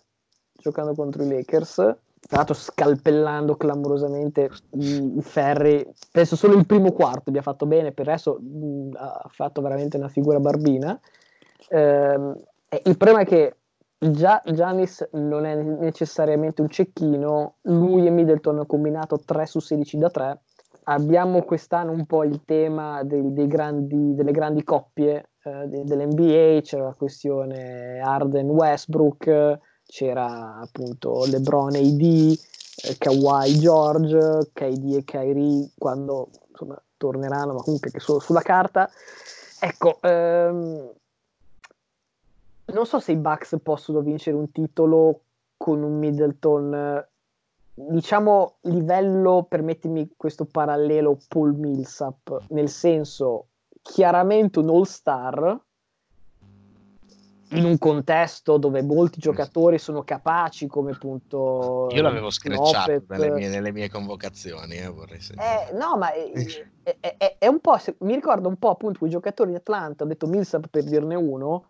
[0.62, 5.86] giocando contro i Lakers, tra l'altro scalpellando clamorosamente i, i ferri.
[6.12, 9.98] Penso solo il primo quarto abbia fatto bene, per il resto mh, ha fatto veramente
[9.98, 10.98] una figura barbina.
[11.68, 12.34] Eh,
[12.84, 13.56] il problema è che
[13.98, 19.98] già Giannis non è necessariamente un cecchino, lui e Middleton hanno combinato 3 su 16
[19.98, 20.40] da 3
[20.84, 26.84] abbiamo quest'anno un po' il tema dei, dei grandi, delle grandi coppie eh, dell'NBA, c'era
[26.84, 36.82] la questione Arden-Westbrook, c'era appunto LeBron AD, eh, Kawhi George, KD e Kyrie quando insomma,
[36.98, 38.90] torneranno, ma comunque che solo sulla carta.
[39.60, 40.92] Ecco, ehm,
[42.66, 45.22] non so se i Bucks possono vincere un titolo
[45.58, 47.06] con un Middleton
[47.90, 53.48] diciamo livello, permettimi questo parallelo Paul Millsap, nel senso
[53.82, 55.60] chiaramente un all-star
[57.54, 63.50] in un contesto dove molti giocatori sono capaci come appunto io l'avevo screcciato nelle mie,
[63.50, 66.32] nelle mie, convocazioni eh, vorrei eh, no ma è,
[66.84, 70.08] è, è, è, un po' mi ricordo un po' appunto quei giocatori di Atlanta ho
[70.08, 71.68] detto Millsap per dirne uno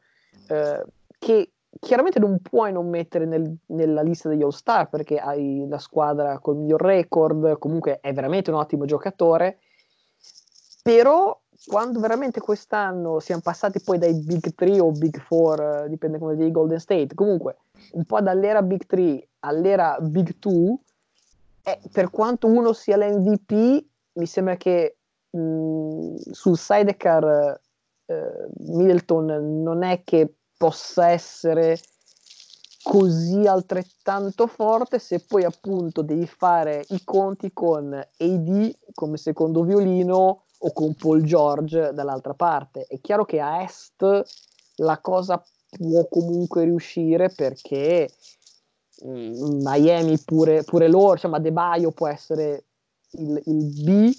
[0.50, 0.86] eh,
[1.18, 6.40] che chiaramente non puoi non mettere nel, nella lista degli All-Star perché hai la squadra
[6.40, 9.60] con il miglior record, comunque è veramente un ottimo giocatore,
[10.84, 16.36] però quando veramente quest'anno siamo passati poi dai Big 3 o Big 4, dipende come
[16.36, 17.58] dei Golden State, comunque
[17.94, 20.78] un po' dall'era Big 3 all'era Big 2,
[21.64, 24.98] eh, per quanto uno sia l'MVP, mi sembra che
[25.30, 27.60] mh, sul sidecar
[28.06, 31.80] eh, Middleton non è che possa essere
[32.84, 40.44] così altrettanto forte se poi appunto devi fare i conti con AD come secondo violino
[40.60, 42.86] o con Paul George dall'altra parte.
[42.86, 44.24] È chiaro che a est
[44.76, 48.08] la cosa può comunque riuscire perché
[49.04, 52.66] mm, Miami pure, pure loro, cioè Baio può essere
[53.14, 54.12] il, il B,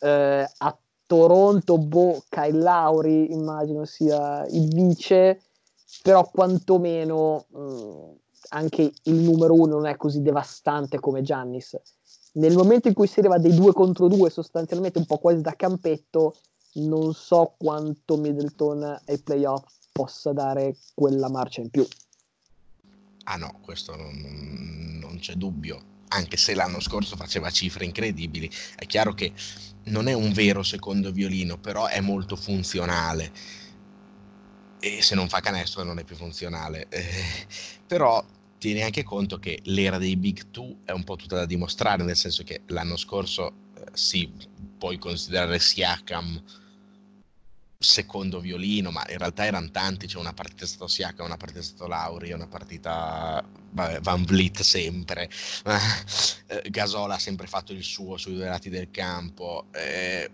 [0.00, 5.40] eh, a Toronto, boh, Kyle Lauri immagino sia il vice,
[6.02, 8.10] però quantomeno mh, mm,
[8.50, 11.78] anche il numero uno non è così devastante come Giannis.
[12.32, 15.54] Nel momento in cui si arriva dei due contro due, sostanzialmente un po' quasi da
[15.54, 16.36] campetto,
[16.74, 21.86] non so quanto Middleton ai playoff possa dare quella marcia in più.
[23.24, 25.92] Ah no, questo non, non c'è dubbio.
[26.08, 29.32] Anche se l'anno scorso faceva cifre incredibili, è chiaro che
[29.84, 33.32] non è un vero secondo violino, però è molto funzionale
[34.84, 36.86] e se non fa canestro non è più funzionale.
[36.90, 37.46] Eh,
[37.86, 38.22] però
[38.58, 42.16] tieni anche conto che l'era dei Big Two è un po' tutta da dimostrare, nel
[42.16, 44.30] senso che l'anno scorso eh, sì,
[44.76, 46.42] puoi considerare Siakam
[47.78, 51.60] secondo violino, ma in realtà erano tanti, c'è una partita è stato Siakam, una partita
[51.60, 55.30] è stato Lauri, una partita vabbè, Van Vliet sempre,
[56.46, 60.30] eh, Gasola ha sempre fatto il suo sui due lati del campo, eh,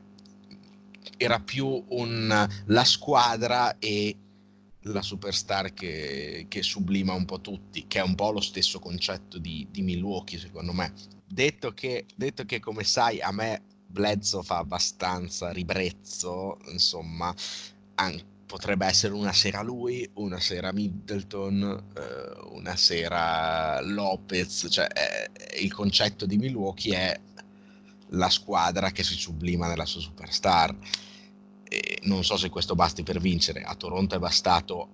[1.16, 4.16] era più un, la squadra e
[4.84, 9.38] la superstar che, che, sublima un po' tutti, che è un po' lo stesso concetto
[9.38, 10.92] di, di Milwaukee, secondo me.
[11.26, 17.34] Detto che, detto che, come sai, a me Bledsoe fa abbastanza ribrezzo, insomma,
[17.96, 25.62] an- potrebbe essere una sera lui, una sera Middleton, eh, una sera Lopez, cioè eh,
[25.62, 27.20] il concetto di Milwaukee è
[28.12, 30.76] la squadra che si sublima nella sua superstar
[31.70, 33.62] eh, non so se questo basti per vincere.
[33.62, 34.88] A Toronto è bastato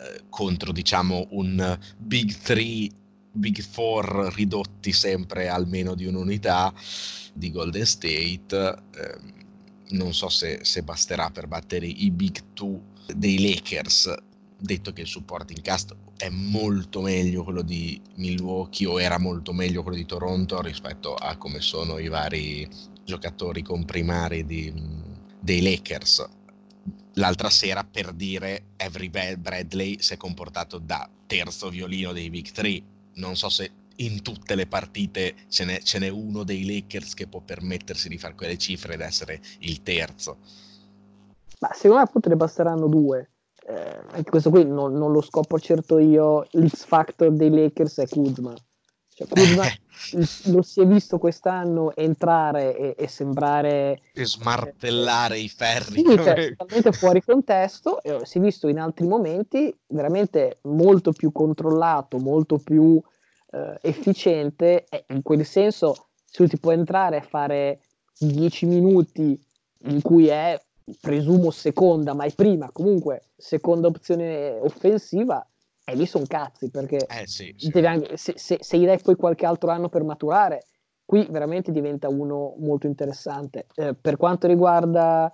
[0.00, 2.88] eh, contro diciamo un Big 3,
[3.32, 6.72] Big 4 ridotti sempre almeno di un'unità
[7.34, 8.82] di Golden State.
[8.94, 9.40] Eh,
[9.90, 12.80] non so se, se, basterà per battere i Big 2
[13.14, 14.14] dei Lakers,
[14.58, 19.82] detto che il supporting cast è molto meglio quello di Milwaukee o era molto meglio
[19.82, 22.66] quello di Toronto rispetto a come sono i vari
[23.04, 24.72] giocatori comprimari di,
[25.42, 26.28] dei Lakers.
[27.14, 32.82] L'altra sera per dire Avery Bradley si è comportato da terzo violino dei Big Three.
[33.14, 37.26] Non so se in tutte le partite ce n'è, ce n'è uno dei Lakers che
[37.26, 40.38] può permettersi di fare quelle cifre ed essere il terzo.
[41.60, 43.30] Ma secondo me appunto ne basteranno due.
[43.66, 46.46] Eh, questo qui non, non, lo scopro certo io.
[46.52, 48.54] L'X Factor dei Lakers è Kuzma.
[49.14, 49.64] Cioè, Kuzma
[50.46, 56.04] lo si è visto quest'anno entrare e, e sembrare e smartellare eh, i ferri sì,
[56.04, 62.56] cioè, totalmente fuori contesto si è visto in altri momenti veramente molto più controllato molto
[62.58, 63.00] più
[63.50, 67.80] eh, efficiente e in quel senso se ti può entrare e fare
[68.18, 69.38] 10 minuti
[69.84, 70.58] in cui è
[71.00, 75.46] presumo seconda, ma è prima, comunque seconda opzione offensiva,
[75.84, 77.70] e lì sono cazzi perché eh, sì, sì.
[77.78, 80.64] Anche, se, se, se, gli dai poi qualche altro anno per maturare,
[81.04, 83.66] qui veramente diventa uno molto interessante.
[83.74, 85.32] Eh, per quanto riguarda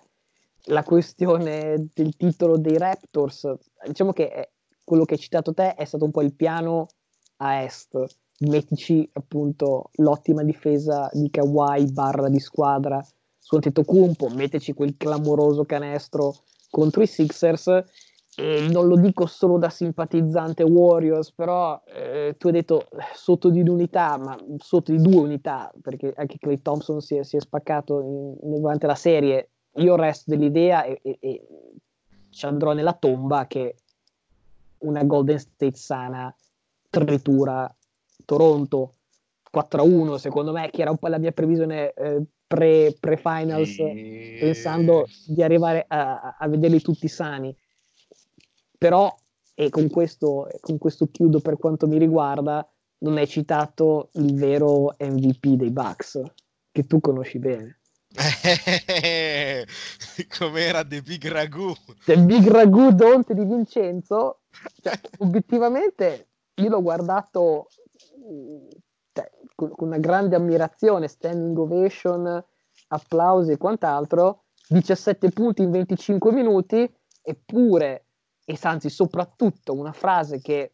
[0.65, 3.55] la questione del titolo dei Raptors,
[3.87, 4.49] diciamo che è,
[4.85, 6.89] quello che hai citato te è stato un po' il piano
[7.39, 7.97] a est.
[8.41, 13.05] Mettici appunto l'ottima difesa di Kawhi barra di squadra
[13.39, 16.35] su Antetokounmpo, metterci quel clamoroso canestro
[16.71, 17.85] contro i Sixers.
[18.39, 23.61] E non lo dico solo da simpatizzante Warriors, però eh, tu hai detto sotto di
[23.61, 28.01] un'unità, ma sotto di due unità, perché anche Clay Thompson si è, si è spaccato
[28.01, 29.51] in, durante la serie.
[29.78, 31.47] Io resto dell'idea e, e, e
[32.30, 33.74] ci andrò nella tomba che
[34.78, 36.32] una Golden State sana
[36.91, 37.68] tritura
[38.24, 38.95] Toronto
[39.53, 44.36] 4-1, secondo me, che era un po' la mia previsione eh, pre, pre-finals e...
[44.41, 47.55] pensando di arrivare a, a, vederli tutti sani.
[48.79, 49.14] Però,
[49.55, 52.66] e con questo, con questo chiudo per quanto mi riguarda,
[52.99, 56.22] non hai citato il vero MVP dei Bucks,
[56.70, 57.81] che tu conosci bene.
[60.39, 61.74] Com'era The Big Ragu?
[62.05, 64.41] The Big Ragu Donte di Vincenzo,
[64.81, 67.68] cioè, obiettivamente io l'ho guardato
[69.55, 72.45] con, una grande ammirazione, standing ovation,
[72.89, 76.91] applausi e quant'altro, 17 punti in 25 minuti,
[77.22, 78.07] eppure,
[78.51, 80.73] e anzi soprattutto una frase che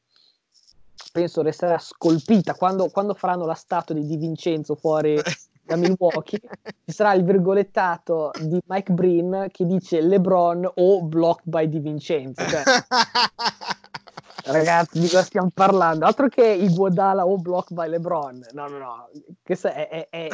[1.10, 5.20] penso resterà scolpita quando, quando faranno la statua di Di Vincenzo fuori
[5.66, 6.38] da Milwaukee,
[6.84, 12.44] ci sarà il virgolettato di Mike Breen che dice LeBron o blocked by Di Vincenzo.
[12.46, 12.62] Cioè,
[14.46, 16.04] Ragazzi, di cosa stiamo parlando?
[16.04, 18.46] Altro che i Guadala o block by LeBron.
[18.52, 19.08] No, no, no.
[19.42, 20.28] Questa è, è, è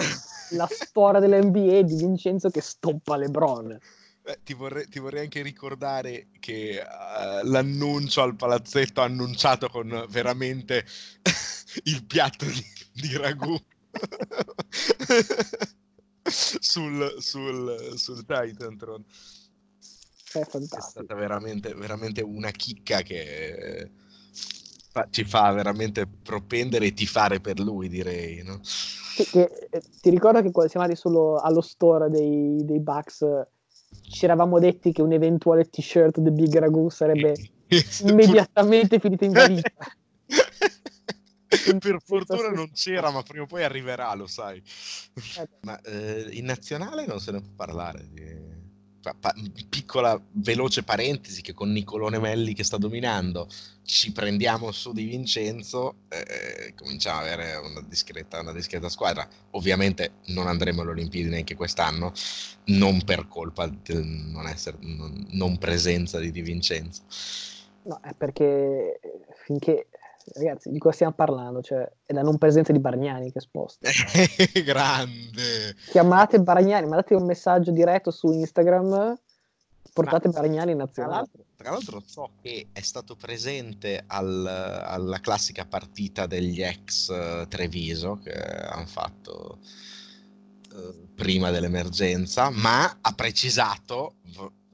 [0.50, 3.78] la storia dell'NBA di Vincenzo che stoppa LeBron.
[4.22, 10.06] Eh, ti, vorrei, ti, vorrei, anche ricordare che uh, l'annuncio al palazzetto ha annunciato con
[10.10, 10.84] veramente
[11.84, 13.56] il piatto di, di ragù
[16.22, 19.04] sul, sul, sul Titantron.
[20.32, 23.90] È, è stata veramente, veramente una chicca che
[25.10, 28.42] ci fa veramente propendere e tifare per lui, direi.
[28.42, 28.60] No?
[29.16, 33.24] Che, che, eh, ti ricordo che quando siamo andati solo allo store dei, dei Bucks
[34.10, 37.34] ci eravamo detti che un eventuale t-shirt The Big Ragu sarebbe
[38.04, 39.70] immediatamente finito in valigia.
[41.78, 44.62] per fortuna non c'era, ma prima o poi arriverà, lo sai.
[45.38, 48.08] Eh ma eh, in nazionale non se ne può parlare.
[48.10, 48.69] Di
[49.68, 53.48] piccola veloce parentesi che con Nicolone Melli che sta dominando
[53.82, 59.26] ci prendiamo su di Vincenzo eh, cominciamo ad avere una discreta, una discreta squadra.
[59.52, 62.12] Ovviamente non andremo alle Olimpiadi neanche quest'anno
[62.66, 67.02] non per colpa del non, essere, non, non presenza di Di Vincenzo.
[67.82, 69.00] No è perché
[69.44, 69.88] finché
[70.34, 71.62] ragazzi, di cosa stiamo parlando?
[71.62, 73.88] Cioè, è la non presenza di Bargnani che sposta.
[74.64, 75.74] Grande!
[75.90, 79.18] Chiamate Bargnani, mandate un messaggio diretto su Instagram,
[79.92, 81.28] portate Ma, Bargnani in nazionale.
[81.56, 88.18] Tra l'altro, so che è stato presente al, alla classica partita degli ex uh, Treviso
[88.22, 89.58] che hanno fatto
[90.72, 94.14] uh, prima dell'emergenza, ma ha precisato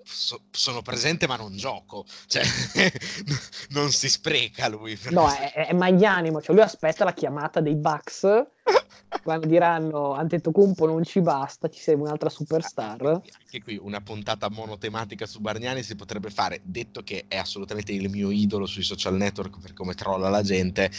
[0.07, 2.42] so, sono presente ma non gioco, cioè
[3.70, 4.98] non si spreca lui.
[5.11, 8.26] No, è, è magnanimo, cioè lui aspetta la chiamata dei Bucks
[9.22, 13.04] quando diranno Antetokounmpo non ci basta, ci serve un'altra superstar.
[13.04, 18.09] Anche qui una puntata monotematica su Bargnani si potrebbe fare, detto che è assolutamente il
[18.09, 20.90] mio idolo sui social network per come trolla la gente.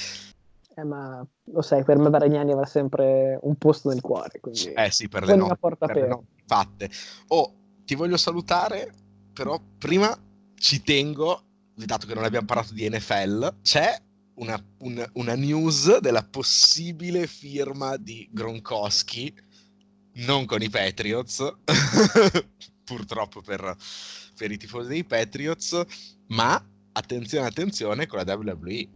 [0.76, 4.40] Eh, ma lo sai, per me Bargnani avrà sempre un posto nel cuore.
[4.40, 6.90] Quindi eh sì, per le, no, per le no, fatte.
[7.30, 7.54] Oh,
[7.88, 8.92] ti voglio salutare,
[9.32, 10.14] però prima
[10.56, 11.42] ci tengo
[11.74, 13.98] dato che non abbiamo parlato di NFL, c'è
[14.36, 19.34] una, una, una news della possibile firma di Gronkowski,
[20.26, 21.50] non con i Patriots,
[22.84, 23.74] purtroppo per,
[24.36, 25.82] per i tifosi dei Patriots,
[26.28, 26.62] ma
[26.92, 28.90] attenzione, attenzione con la WWE.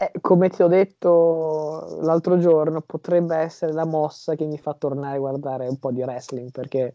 [0.00, 5.16] Eh, come ti ho detto l'altro giorno, potrebbe essere la mossa che mi fa tornare
[5.16, 6.92] a guardare un po' di wrestling perché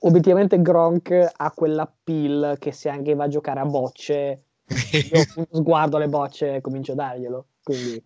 [0.00, 6.08] obiettivamente Gronk ha quell'appeal che se anche va a giocare a bocce, io sguardo alle
[6.08, 7.46] bocce e comincio a darglielo.
[7.62, 8.02] Quindi,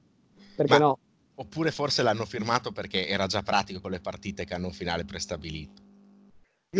[0.57, 0.99] perché Ma, no?
[1.35, 5.05] Oppure forse l'hanno firmato perché era già pratico con le partite che hanno un finale
[5.05, 5.83] prestabilito.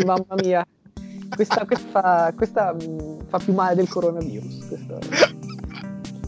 [0.05, 0.67] Mamma mia,
[1.35, 4.67] questa, questa, fa, questa mm, fa più male del coronavirus.
[4.67, 4.99] Questa,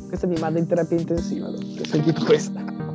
[0.08, 1.48] questa mi manda in terapia intensiva.
[1.48, 2.93] Ho sentito questa.